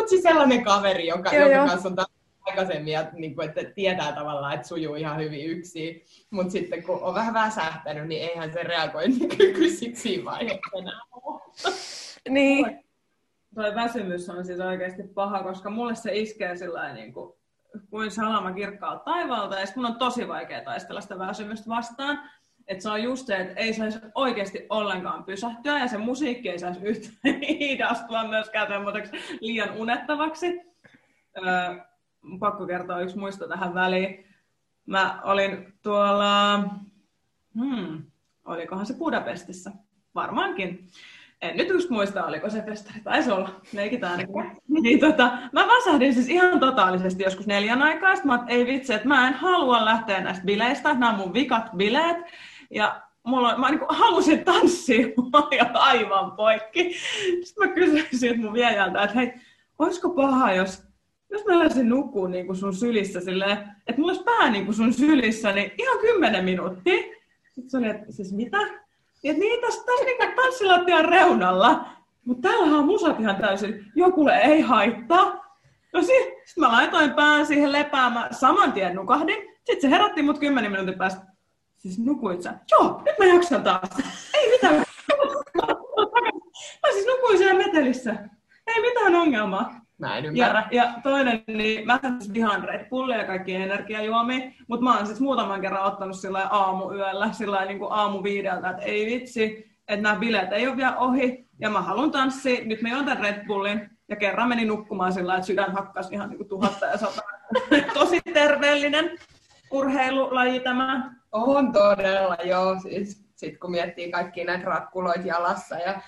[0.08, 1.68] mut siis sellainen kaveri, joka, Joo, jonka joo.
[1.68, 1.95] kanssa on
[2.41, 6.03] aikaisemmin, ja niin kuin, että tietää tavallaan, että sujuu ihan hyvin yksin.
[6.30, 11.01] Mutta sitten kun on vähän väsähtänyt, niin eihän se reagointikyky sit siinä vaiheessa enää.
[12.30, 12.80] Niin.
[13.55, 17.34] Toi väsymys on siis oikeasti paha, koska mulle se iskee sillä niin kuin,
[17.89, 22.30] kuin salama kirkkaalta taivaalta, ja sit mun on tosi vaikea taistella sitä väsymystä vastaan.
[22.68, 26.59] Että se on just se, että ei saisi oikeasti ollenkaan pysähtyä, ja se musiikki ei
[26.59, 29.11] saisi yhtään hidastua myöskään semmoiseksi
[29.41, 30.61] liian unettavaksi.
[31.38, 31.76] Öö,
[32.39, 34.26] pakko kertoa yksi muisto tähän väliin.
[34.86, 36.59] Mä olin tuolla,
[37.59, 38.03] hmm,
[38.45, 39.72] olikohan se Budapestissa?
[40.15, 40.88] Varmaankin.
[41.41, 42.99] En nyt just muista, oliko se festari.
[42.99, 43.49] Taisi olla.
[43.74, 44.20] Leikitään.
[44.82, 48.15] Niin, tota, mä väsähdin siis ihan totaalisesti joskus neljän aikaa.
[48.15, 50.93] Sitten mä ei vitsi, että mä en halua lähteä näistä bileistä.
[50.93, 52.18] Nämä on mun vikat bileet.
[52.70, 55.07] Ja mulla, mä niin halusin tanssia.
[55.34, 56.95] Mä olin aivan poikki.
[57.43, 57.74] Sitten mä
[58.09, 59.34] kysyin mun viejältä, että hei,
[59.80, 60.84] olisiko paha, jos,
[61.30, 63.57] jos mä lähtisin nukkuun niin kuin sun sylissä silleen,
[63.88, 67.03] että mulla olisi pää niin kuin sun sylissä, niin ihan kymmenen minuuttia.
[67.49, 68.57] Sitten se oli, että siis mitä?
[68.57, 71.86] Niin, että niin, tässä, tässä niin tanssilattian reunalla.
[72.26, 73.86] Mutta täällähän on musat ihan täysin.
[73.95, 75.47] Jokulle ei haittaa.
[75.93, 78.34] No sitten sit mä laitoin pään siihen lepäämään.
[78.34, 79.38] Saman tien nukahdin.
[79.63, 81.22] Sitten se herätti mut kymmenen minuutin päästä.
[81.88, 82.54] Siis nukuit sä?
[82.72, 83.90] Joo, nyt mä jaksan taas.
[84.34, 84.76] Ei mitään.
[86.84, 88.16] Mä siis nukuin siellä metelissä.
[88.68, 89.82] Ei mitään ongelmaa.
[89.98, 90.38] Mä en.
[90.38, 95.08] Ja, ja toinen, niin mä siis vihaan Red Bullia ja kaikki energiajuomia, mutta mä oon
[95.08, 100.04] siis muutaman kerran ottanut sillä aamuyöllä, sillä niin kuin aamu viideltä, että ei vitsi, että
[100.04, 103.46] nämä bileet ei ole vielä ohi, ja mä haluan tanssia, nyt mä juon tämän Red
[103.48, 107.22] Bullin, ja kerran menin nukkumaan sillä että sydän hakkasi ihan niin kuin tuhatta ja sata.
[107.94, 109.18] Tosi terveellinen
[109.72, 111.15] urheilulaji tämä.
[111.32, 112.80] On todella, joo.
[112.80, 116.01] Siis, Sitten kun miettii kaikki näitä rakkuloita jalassa ja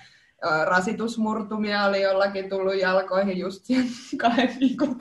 [0.66, 3.66] rasitusmurtumia oli jollakin tullut jalkoihin just
[4.22, 4.96] kahden viikon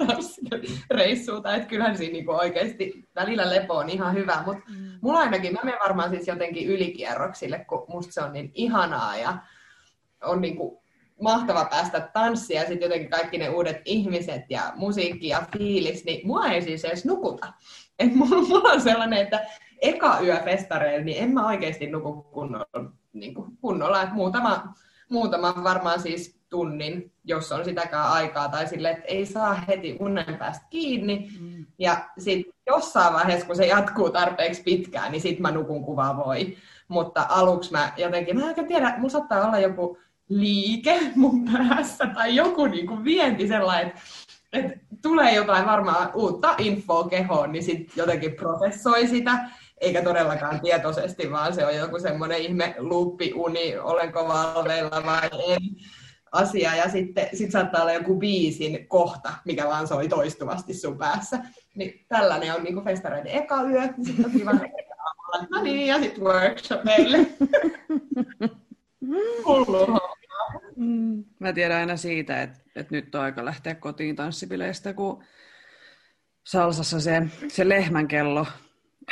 [0.90, 4.98] reissuuta, että kyllähän siinä niinku oikeasti välillä lepo on ihan hyvä, mutta mm.
[5.00, 9.38] mulla ainakin, mä menen varmaan siis jotenkin ylikierroksille, kun musta se on niin ihanaa ja
[10.24, 10.82] on niinku
[11.22, 16.26] mahtava päästä tanssia ja sitten jotenkin kaikki ne uudet ihmiset ja musiikki ja fiilis, niin
[16.26, 17.52] mua ei siis edes nukuta.
[17.99, 19.46] Et mulla, mulla on sellainen, että
[19.82, 24.74] eka yö festareilla, niin en mä oikeasti nuku kunnolla, niin kuin kunnolla että muutama,
[25.09, 30.36] muutama varmaan siis tunnin, jos on sitäkään aikaa, tai sille, että ei saa heti unen
[30.38, 31.30] päästä kiinni.
[31.40, 31.66] Mm.
[31.78, 36.57] Ja sitten jossain vaiheessa, kun se jatkuu tarpeeksi pitkään, niin sitten mä nukun kuvaa voi.
[36.88, 42.36] Mutta aluksi mä jotenkin, mä en tiedä, mulla saattaa olla joku liike mun päässä tai
[42.36, 44.01] joku niin kuin vienti sellainen, että,
[44.53, 49.38] että tulee jotain varmaan uutta infoa kehoon, niin sitten jotenkin prosessoi sitä,
[49.80, 52.74] eikä todellakaan tietoisesti, vaan se on joku semmoinen ihme
[53.34, 55.62] uni, olenko valveilla vai en
[56.32, 56.76] asia.
[56.76, 61.38] Ja sitten sit saattaa olla joku biisin kohta, mikä vaan soi toistuvasti sun päässä.
[61.74, 64.53] Niin tällainen on niinku festareiden eka yö, niin sitten on kiva
[65.51, 67.18] no niin, ja sitten workshopeille.
[69.46, 69.99] Hullu
[70.79, 71.24] Mm.
[71.39, 75.24] Mä tiedän aina siitä, että, että nyt on aika lähteä kotiin tanssipileistä, kun
[76.47, 78.47] salsassa se, se lehmän kello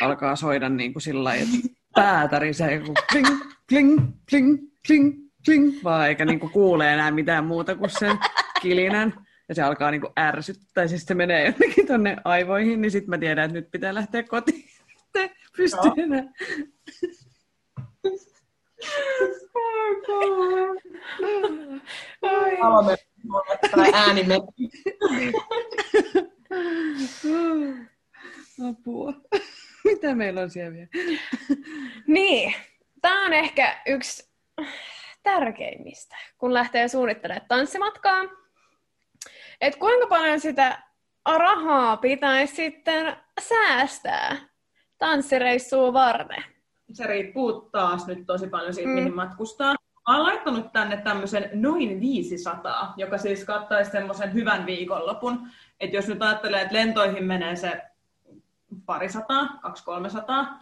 [0.01, 2.81] alkaa soida niin kuin sillä lailla, että päätäri se
[3.13, 3.27] kling,
[3.69, 3.99] kling,
[4.31, 8.19] kling, kling, kling, vaan eikä niin kuin kuule enää mitään muuta kuin sen
[8.63, 9.27] kilinän.
[9.49, 13.19] Ja se alkaa niin kuin ärsyttää, siis se menee jonnekin tonne aivoihin, niin sitten mä
[13.19, 14.65] tiedän, että nyt pitää lähteä kotiin.
[15.57, 16.25] Pystyy enää.
[23.95, 24.35] Äänimme.
[28.69, 29.13] Apua.
[29.85, 30.89] Mitä meillä on siellä vielä?
[32.07, 32.55] Niin,
[33.03, 34.31] tämä on ehkä yksi
[35.23, 38.23] tärkeimmistä, kun lähtee suunnittelemaan tanssimatkaa.
[39.61, 40.83] Et kuinka paljon sitä
[41.27, 44.37] rahaa pitäisi sitten säästää
[44.99, 46.56] tanssireissuun varten?
[46.93, 48.95] Se riippuu taas nyt tosi paljon siitä, mm.
[48.95, 49.75] mihin matkustaa.
[50.09, 55.49] Mä oon laittanut tänne tämmöisen noin 500, joka siis kattaisi semmoisen hyvän viikonlopun.
[55.81, 57.83] Että jos nyt ajattelee, että lentoihin menee se
[58.87, 60.61] parisataa, kaksi kolmesataa.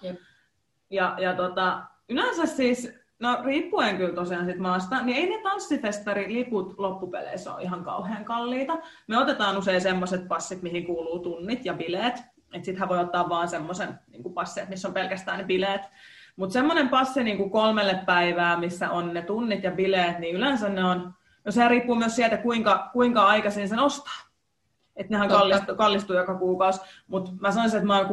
[0.91, 6.75] Ja, ja tota, yleensä siis, no riippuen kyllä tosiaan sit maasta, niin ei ne tanssifestariliput
[6.79, 8.79] loppupeleissä ole ihan kauhean kalliita.
[9.07, 12.14] Me otetaan usein semmoiset passit, mihin kuuluu tunnit ja bileet.
[12.53, 15.83] Että sittenhän voi ottaa vaan semmoisen niin passi, missä on pelkästään ne bileet.
[16.37, 20.68] Mutta semmoinen passi niin kuin kolmelle päivää, missä on ne tunnit ja bileet, niin yleensä
[20.68, 21.14] ne on,
[21.45, 24.24] no se riippuu myös siitä, kuinka, kuinka aikaisin sen ostaa.
[24.97, 28.09] Että nehän kallistuu, kallistuu joka kuukausi, mutta mä sanoisin, että mä oon 80-90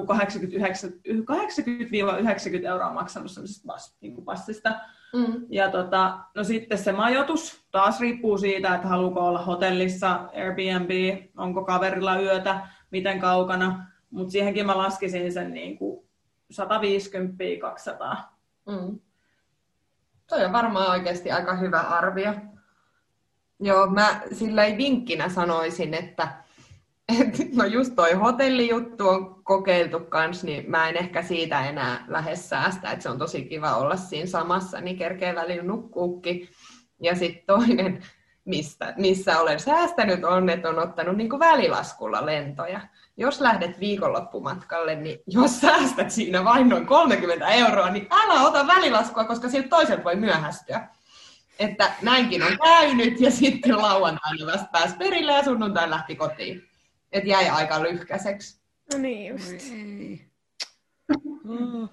[2.68, 4.74] euroa maksanut semmoisesta pass, niin passista.
[5.14, 5.46] Mm.
[5.50, 10.92] Ja tota, no sitten se majoitus taas riippuu siitä, että haluuko olla hotellissa, Airbnb,
[11.38, 13.86] onko kaverilla yötä, miten kaukana.
[14.10, 16.06] Mutta siihenkin mä laskisin sen niin kuin
[16.52, 18.18] 150-200.
[18.66, 19.00] Mm.
[20.28, 22.34] Toi on varmaan oikeasti aika hyvä arvio.
[23.60, 26.28] Joo, mä sillä ei vinkkinä sanoisin, että
[27.20, 32.36] et, no just toi hotellijuttu on kokeiltu kans, niin mä en ehkä siitä enää lähde
[32.36, 36.50] säästä, että se on tosi kiva olla siinä samassa, niin kerkee välillä nukkuukin.
[37.00, 38.04] Ja sitten toinen,
[38.46, 42.82] mistä, missä olen säästänyt, on, että on ottanut niin välilaskulla lentoja
[43.22, 49.24] jos lähdet viikonloppumatkalle, niin jos säästät siinä vain noin 30 euroa, niin älä ota välilaskua,
[49.24, 50.88] koska siltä toiselta voi myöhästyä.
[51.60, 56.64] Että näinkin on käynyt ja sitten lauantaina vasta pääsi perille ja sunnuntai lähti kotiin.
[57.12, 58.62] Että jäi aika lyhkäiseksi.
[58.94, 59.66] No niin just.
[61.50, 61.90] Oh.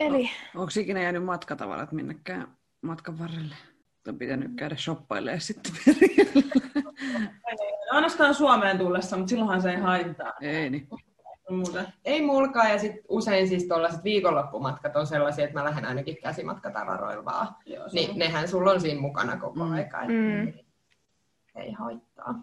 [0.00, 0.30] Eli...
[0.54, 3.54] Onko ikinä jäänyt matkatavarat minnekään matkan varrelle?
[4.08, 5.72] On pitänyt käydä shoppailemaan sitten
[7.90, 10.32] Ainoastaan Suomeen tullessa, mutta silloinhan se ei haittaa.
[10.40, 10.88] Ei niin.
[11.50, 11.84] Muuta.
[12.04, 17.24] Ei mulkaa, ja sit usein siis tuollaiset viikonloppumatkat on sellaisia, että mä lähden ainakin käsimatkatavaroilla
[17.24, 17.48] vaan.
[17.66, 19.72] Joo, niin nehän sulla on siinä mukana koko mm.
[19.72, 20.52] aika, mm.
[21.56, 22.34] ei haittaa.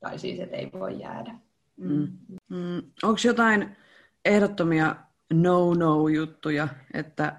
[0.00, 1.34] Tai siis, että ei voi jäädä.
[1.76, 2.08] Mm.
[2.48, 2.82] Mm.
[3.02, 3.76] Onko jotain
[4.24, 4.96] ehdottomia
[5.32, 7.36] no-no-juttuja, että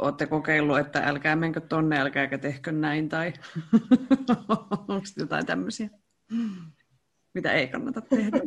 [0.00, 3.32] Olette kokeillut, että älkää menkö tonne, älkääkä tehkö näin, tai
[4.88, 5.88] onko jotain tämmöisiä,
[7.34, 8.38] mitä ei kannata tehdä?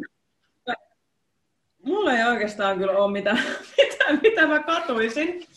[1.85, 3.39] Mulla ei oikeastaan kyllä ole mitään,
[3.77, 5.47] mitään mitä mä katuisin.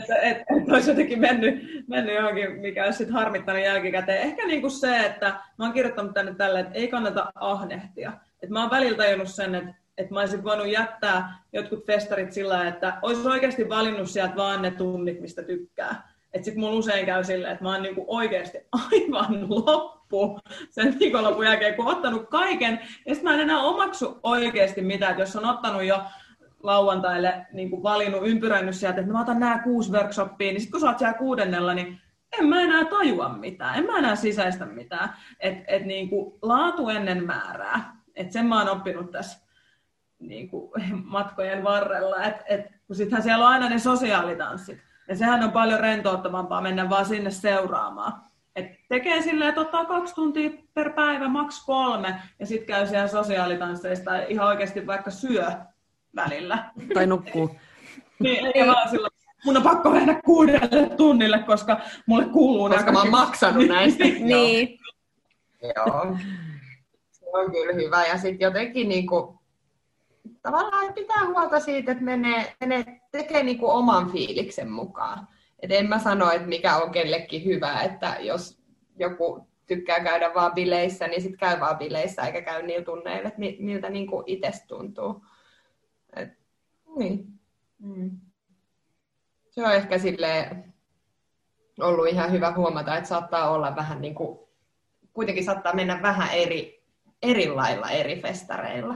[0.00, 4.22] Että et, et olisi jotenkin mennyt, mennyt johonkin, mikä olisi sitten harmittanut jälkikäteen.
[4.22, 5.26] Ehkä niin kuin se, että
[5.58, 8.12] mä oon kirjoittanut tänne tälle, että ei kannata ahnehtia.
[8.42, 12.68] Et mä oon välillä tajunnut sen, että, että mä olisin voinut jättää jotkut festarit sillä
[12.68, 16.16] että olisi oikeasti valinnut sieltä vaan ne tunnit, mistä tykkää.
[16.32, 18.58] Että sitten mulla usein käy silleen, että mä oon niinku oikeasti
[18.92, 20.40] aivan loppu
[20.70, 22.80] sen viikonlopun jälkeen, kun ottanut kaiken.
[23.06, 26.02] Ja sitten mä en enää omaksu oikeasti mitään, että jos on ottanut jo
[26.62, 30.80] lauantaille niin kuin valinnut, ympyrännyt sieltä, että mä otan nämä kuusi workshoppia, niin sitten kun
[30.80, 32.00] sä oot siellä kuudennella, niin
[32.40, 35.08] en mä enää tajua mitään, en mä enää sisäistä mitään.
[35.40, 36.10] Että et niin
[36.42, 37.96] laatu ennen määrää.
[38.14, 39.45] Että sen mä oon oppinut tässä
[40.18, 40.70] niin kuin
[41.04, 42.22] matkojen varrella.
[42.22, 44.78] Et, et, kun sittenhän siellä on aina ne sosiaalitanssit.
[45.08, 48.12] Ja sehän on paljon rentouttavampaa mennä vaan sinne seuraamaan.
[48.56, 53.08] Et tekee silleen, että ottaa kaksi tuntia per päivä, maks kolme, ja sitten käy siellä
[53.08, 55.46] sosiaalitansseista ihan oikeasti vaikka syö
[56.16, 56.70] välillä.
[56.94, 57.56] Tai nukkuu.
[58.18, 59.10] niin, ei vaan silloin,
[59.44, 64.04] mun on pakko mennä kuudelle tunnille, koska mulle kuuluu Koska mä oon maksanut näistä.
[64.20, 64.78] Niin.
[65.62, 66.16] Joo.
[67.10, 68.06] Se on kyllä hyvä.
[68.06, 69.35] Ja sitten jotenkin niinku,
[70.42, 75.28] tavallaan pitää huolta siitä, että menee, menee tekee niinku oman fiiliksen mukaan.
[75.62, 78.58] Et en mä sano, että mikä on kellekin hyvä, että jos
[78.98, 83.40] joku tykkää käydä vaan bileissä, niin sitten käy vaan bileissä eikä käy niillä tunneilla, että
[83.58, 85.24] miltä niinku itsestä tuntuu.
[86.16, 86.28] Et,
[86.98, 87.26] niin.
[87.78, 88.10] Mm.
[89.50, 90.56] Se on ehkä sille
[91.80, 94.38] ollut ihan hyvä huomata, että saattaa olla vähän niin kuin,
[95.12, 96.82] kuitenkin saattaa mennä vähän eri,
[97.22, 98.94] eri lailla eri festareilla.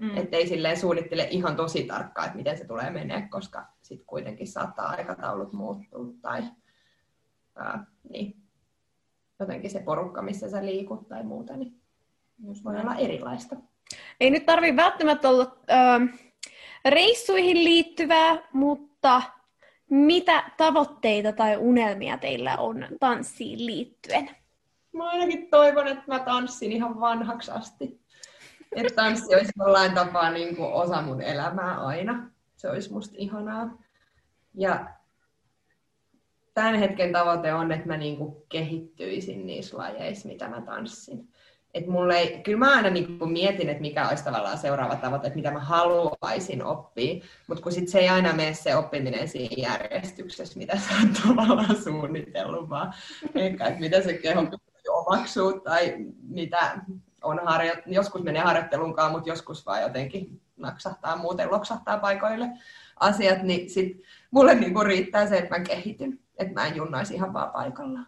[0.00, 0.16] Mm.
[0.16, 4.48] Että ei silleen suunnittele ihan tosi tarkkaan, että miten se tulee menee, koska sitten kuitenkin
[4.48, 6.42] saattaa aikataulut muuttua tai
[7.56, 8.36] ää, niin,
[9.40, 11.80] jotenkin se porukka, missä sä liikut tai muuta, niin
[12.38, 13.56] myös voi olla erilaista.
[14.20, 16.18] Ei nyt tarvi välttämättä olla äh,
[16.84, 19.22] reissuihin liittyvää, mutta
[19.90, 24.30] mitä tavoitteita tai unelmia teillä on tanssiin liittyen?
[24.92, 28.01] Mä ainakin toivon, että mä tanssin ihan vanhaksi asti.
[28.76, 32.30] Että tanssi olisi jollain tapaa niin kuin osa mun elämää aina.
[32.56, 33.78] Se olisi musta ihanaa.
[34.54, 34.86] Ja
[36.54, 41.28] tämän hetken tavoite on, että mä niin kuin kehittyisin niissä lajeissa, mitä mä tanssin.
[41.74, 45.26] Et mulle ei, kyllä mä aina niin kuin mietin, että mikä olisi tavallaan seuraava tavoite,
[45.26, 49.54] että mitä mä haluaisin oppia, mutta kun sit se ei aina mene se oppiminen siinä
[49.56, 52.94] järjestyksessä, mitä sä oot tavallaan suunnitellut, vaan
[53.34, 54.46] ehkä, että mitä se keho
[54.88, 56.80] omaksuu tai mitä
[57.22, 62.48] on harjo- joskus menee harjoittelunkaan, mutta joskus vaan jotenkin naksahtaa, muuten loksahtaa paikoille
[63.00, 67.32] asiat, niin sit mulle niinku riittää se, että mä kehityn, että mä en junnaisi ihan
[67.32, 68.06] vaan paikallaan.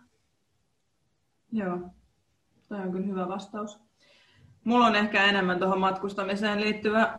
[1.52, 1.78] Joo,
[2.68, 3.80] Tämä on kyllä hyvä vastaus.
[4.64, 7.18] Mulla on ehkä enemmän tuohon matkustamiseen liittyvä.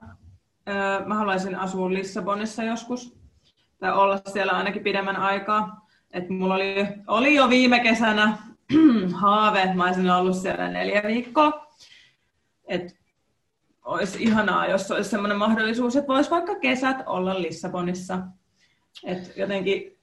[1.06, 3.18] Mä haluaisin asua Lissabonissa joskus,
[3.80, 5.88] tai olla siellä ainakin pidemmän aikaa.
[6.12, 8.38] Et mulla oli, oli jo viime kesänä
[9.22, 11.68] haave, mä olisin ollut siellä neljä viikkoa.
[12.68, 12.96] Et
[13.86, 18.20] olisi ihanaa, jos olisi sellainen mahdollisuus, että voisi vaikka kesät olla Lissabonissa.
[19.04, 19.98] Et jotenkin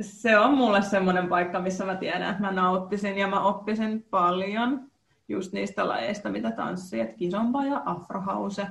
[0.00, 4.90] se on mulle semmoinen paikka, missä mä tiedän, että mä nauttisin ja mä oppisin paljon
[5.28, 8.66] just niistä lajeista, mitä tanssi, että kisompa ja afrohause.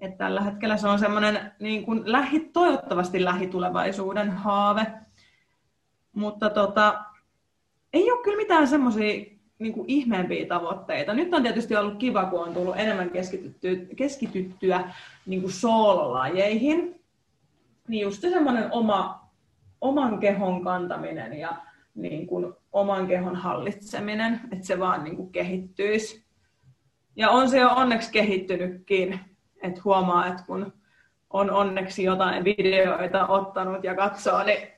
[0.00, 4.86] Et tällä hetkellä se on semmoinen niin lähi, toivottavasti lähitulevaisuuden haave.
[6.14, 7.04] Mutta tota,
[7.92, 11.14] ei ole kyllä mitään semmoisia niin ihmeempiä tavoitteita.
[11.14, 14.90] Nyt on tietysti ollut kiva, kun on tullut enemmän keskityttyä, keskityttyä
[15.26, 17.00] niin kuin soololajeihin.
[17.88, 19.28] Niin just semmoinen oma,
[19.80, 21.56] oman kehon kantaminen ja
[21.94, 26.24] niin kuin oman kehon hallitseminen, että se vaan niin kuin kehittyisi.
[27.16, 29.20] Ja on se jo onneksi kehittynytkin,
[29.62, 30.72] että huomaa, että kun
[31.30, 34.75] on onneksi jotain videoita ottanut ja katsoo, niin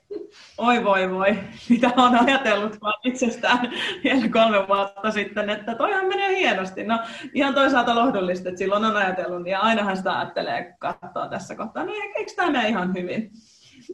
[0.58, 1.38] oi voi voi,
[1.68, 3.72] mitä on ajatellut vaan itsestään
[4.04, 6.84] vielä kolme vuotta sitten, että toihan menee hienosti.
[6.84, 6.98] No
[7.34, 11.84] ihan toisaalta lohdullista, että silloin on ajatellut, ja ainahan sitä ajattelee, kun katsoo tässä kohtaa,
[11.84, 13.30] no eikö tämä mene ihan hyvin.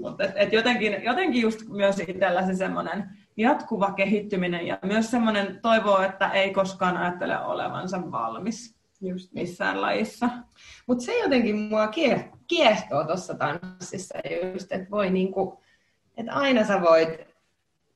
[0.01, 3.05] Mutta et, et jotenkin, jotenkin just myös itsellä se semmoinen
[3.37, 10.29] jatkuva kehittyminen ja myös semmoinen toivo, että ei koskaan ajattele olevansa valmis just missään lajissa.
[10.87, 11.89] Mutta se jotenkin mua
[12.47, 14.19] kiehtoo tuossa tanssissa
[14.53, 15.64] just, että voi niinku,
[16.17, 17.21] että aina sä voit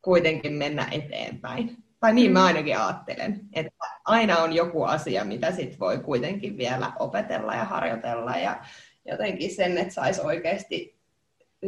[0.02, 1.76] kuitenkin mennä eteenpäin.
[2.00, 6.92] Tai niin mä ainakin ajattelen, että aina on joku asia, mitä sit voi kuitenkin vielä
[6.98, 8.60] opetella ja harjoitella ja
[9.04, 10.98] jotenkin sen, että saisi oikeasti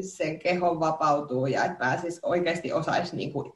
[0.01, 3.53] sen kehon vapautuu ja että pääsisi oikeasti osaisi niin kuin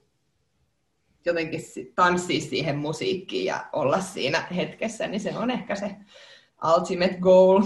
[1.24, 1.60] jotenkin
[1.94, 5.96] tanssia siihen musiikkiin ja olla siinä hetkessä, niin se on ehkä se
[6.76, 7.62] ultimate goal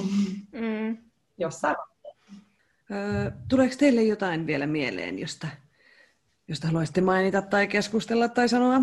[0.52, 0.98] mm.
[1.38, 1.76] jossain.
[2.90, 5.48] Öö, tuleeko teille jotain vielä mieleen, josta,
[6.48, 8.80] josta haluaisitte mainita tai keskustella tai sanoa?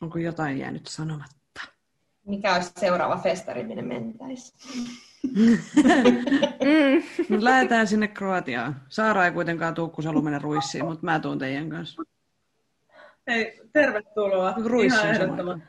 [0.00, 1.60] Onko jotain jäänyt sanomatta?
[2.26, 4.86] Mikä olisi seuraava festari, minne mentäisiin?
[7.28, 7.36] mm.
[7.38, 8.82] Lähdetään sinne Kroatiaan.
[8.88, 12.02] Saara ei kuitenkaan tuu, kun mennä ruissiin, mutta mä tuun teidän kanssa.
[13.26, 14.54] Hei, tervetuloa.
[14.64, 15.06] Ruissi
[15.40, 15.62] on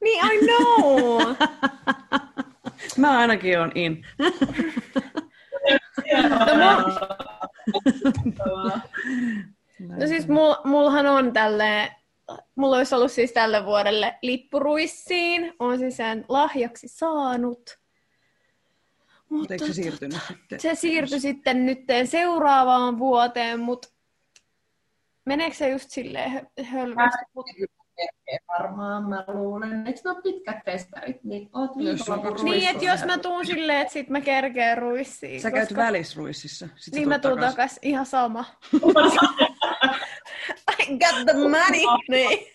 [0.00, 1.34] Niin, I know!
[2.98, 4.06] mä ainakin on in.
[8.38, 8.80] no,
[9.96, 11.96] no siis mul, mullahan on tälle,
[12.54, 17.80] mulla olisi ollut siis tälle vuodelle lippuruissiin, on siis sen lahjaksi saanut.
[19.28, 20.60] Mutta eikö se siirtynyt sitten?
[20.60, 23.88] Se siirtyi sitten nyt seuraavaan vuoteen, mutta
[25.24, 27.24] meneekö se just silleen hölvästi?
[28.48, 29.86] Varmaan, mä luulen.
[29.86, 31.24] Eikö ne ole pitkät festarit?
[31.24, 35.40] Niin, oot niin että jos mä tuun silleen, että sit mä kerkeen ruissiin.
[35.40, 35.66] Sä koska...
[35.66, 36.68] käyt välisruississa.
[36.76, 37.54] Sit niin mä tuun takas.
[37.54, 37.78] takas.
[37.82, 38.44] Ihan sama.
[40.72, 41.80] I got the money.
[42.08, 42.46] Niin.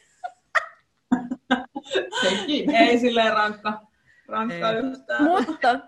[2.79, 3.81] Ei silleen rankka.
[4.27, 5.23] Rankka yhtään.
[5.23, 5.79] Mutta,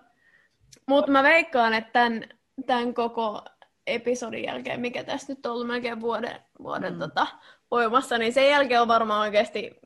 [0.88, 2.24] mutta mä veikkaan, että tämän,
[2.66, 3.42] tämän koko
[3.88, 7.00] episodin jälkeen, mikä tässä nyt on ollut melkein vuoden, vuoden mm.
[7.00, 7.28] tota,
[7.72, 9.80] voimassa, niin sen jälkeen on varmaan oikeasti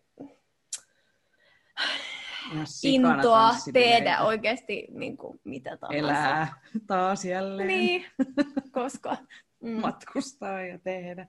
[2.83, 5.99] intoa tehdä oikeasti niin kuin, mitä tahansa.
[5.99, 6.53] Elää
[6.87, 7.67] taas jälleen.
[7.67, 8.05] Niin,
[8.71, 9.17] koska...
[9.61, 9.81] Mm.
[9.81, 11.27] Matkustaa ja tehdä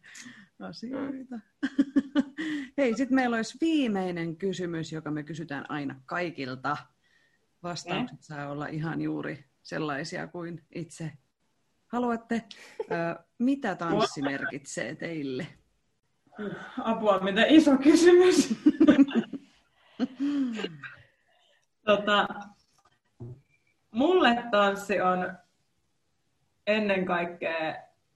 [0.60, 1.36] asioita.
[1.36, 2.24] Mm.
[2.78, 6.76] Hei, sitten meillä olisi viimeinen kysymys, joka me kysytään aina kaikilta.
[7.62, 8.22] Vastaukset mm.
[8.22, 11.12] saa olla ihan juuri sellaisia kuin itse
[11.86, 12.42] haluatte.
[13.38, 15.46] mitä tanssi merkitsee teille?
[16.84, 18.54] Apua, mitä iso kysymys.
[21.84, 22.28] tota,
[23.90, 25.32] mulle tanssi on
[26.66, 27.74] ennen kaikkea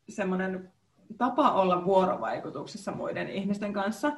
[0.08, 0.72] semmoinen
[1.18, 4.12] tapa olla vuorovaikutuksessa muiden ihmisten kanssa.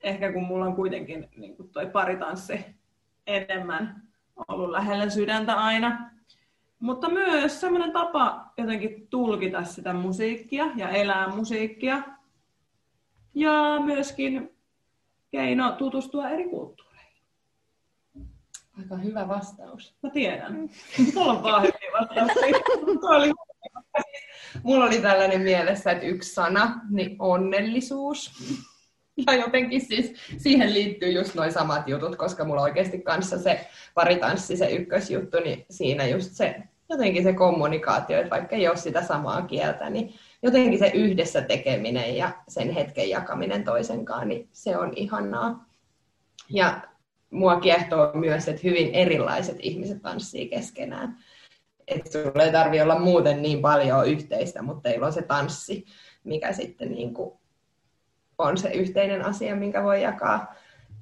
[0.00, 2.66] Ehkä kun mulla on kuitenkin niin kuin toi paritanssi
[3.26, 4.02] enemmän
[4.48, 6.10] ollut lähellä sydäntä aina.
[6.80, 12.02] Mutta myös semmoinen tapa jotenkin tulkita sitä musiikkia ja elää musiikkia
[13.34, 14.56] ja myöskin
[15.30, 17.22] keino tutustua eri kulttuureihin.
[18.78, 19.94] Aika hyvä vastaus.
[20.02, 20.70] Mä tiedän.
[21.14, 22.58] Mulla on vaan hyviä vastauksia.
[23.02, 23.32] oli...
[24.62, 28.32] Mulla oli tällainen mielessä, että yksi sana, niin onnellisuus.
[29.26, 34.56] Ja jotenkin siis siihen liittyy just noin samat jutut, koska mulla oikeasti kanssa se paritanssi,
[34.56, 39.42] se ykkösjuttu, niin siinä just se jotenkin se kommunikaatio, että vaikka ei ole sitä samaa
[39.42, 45.66] kieltä, niin jotenkin se yhdessä tekeminen ja sen hetken jakaminen toisenkaan, niin se on ihanaa.
[46.50, 46.80] Ja
[47.30, 51.16] mua kiehtoo myös, että hyvin erilaiset ihmiset tanssii keskenään.
[51.88, 55.84] Että sulla ei tarvi olla muuten niin paljon yhteistä, mutta teillä on se tanssi,
[56.24, 57.32] mikä sitten niin kuin
[58.38, 60.54] on se yhteinen asia, minkä voi jakaa.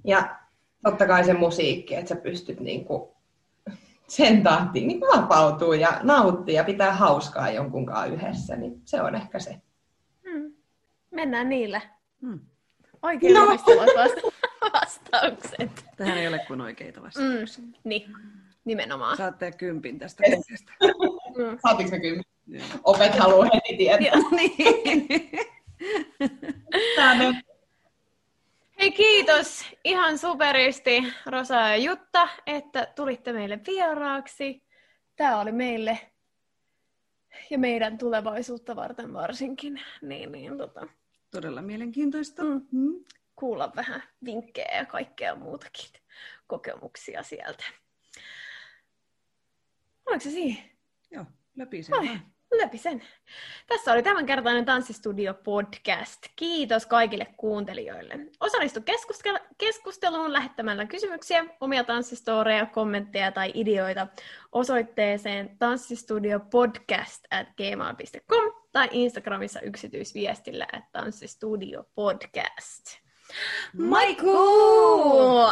[0.04, 0.36] Ja
[0.82, 3.10] totta kai se musiikki, että sä pystyt niin kuin
[4.10, 9.38] sen tahtiin niin vapautuu ja nauttii ja pitää hauskaa jonkunkaan yhdessä, niin se on ehkä
[9.38, 9.56] se.
[10.30, 10.52] Hmm.
[11.10, 11.80] Mennään niillä.
[12.20, 12.40] Hmm.
[13.02, 13.46] Oikein no.
[14.72, 15.84] vastaukset.
[15.96, 17.64] Tähän ei ole kuin oikeita vastauksia.
[17.64, 17.72] Mm.
[17.84, 18.14] Niin,
[18.64, 19.16] nimenomaan.
[19.16, 20.72] Saatte kympin tästä kokeesta.
[21.38, 21.58] Mm.
[21.62, 22.24] Saatiinko me kympin?
[22.84, 24.18] Opet haluaa heti tietää.
[24.36, 25.30] niin.
[26.96, 27.14] Tämä
[28.80, 34.62] Hei kiitos ihan superisti Rosa ja Jutta, että tulitte meille vieraaksi.
[35.16, 35.98] Tämä oli meille
[37.50, 39.80] ja meidän tulevaisuutta varten varsinkin.
[40.02, 40.88] Niin, niin, tota.
[41.30, 42.44] Todella mielenkiintoista.
[42.44, 42.66] Mm.
[42.72, 43.04] Mm.
[43.36, 45.90] Kuulla vähän vinkkejä ja kaikkea muutakin
[46.46, 47.64] kokemuksia sieltä.
[50.06, 50.62] Oliko se siinä?
[51.10, 51.24] Joo,
[51.56, 52.22] läpi sen
[52.58, 53.02] läpi sen.
[53.66, 56.18] Tässä oli tämänkertainen Tanssistudio podcast.
[56.36, 58.18] Kiitos kaikille kuuntelijoille.
[58.40, 58.80] Osallistu
[59.58, 64.06] keskusteluun lähettämällä kysymyksiä, omia tanssistoreja, kommentteja tai ideoita
[64.52, 72.84] osoitteeseen tanssistudiopodcast at gmail.com tai Instagramissa yksityisviestillä at tanssistudiopodcast.
[73.78, 75.50] Moikkuu!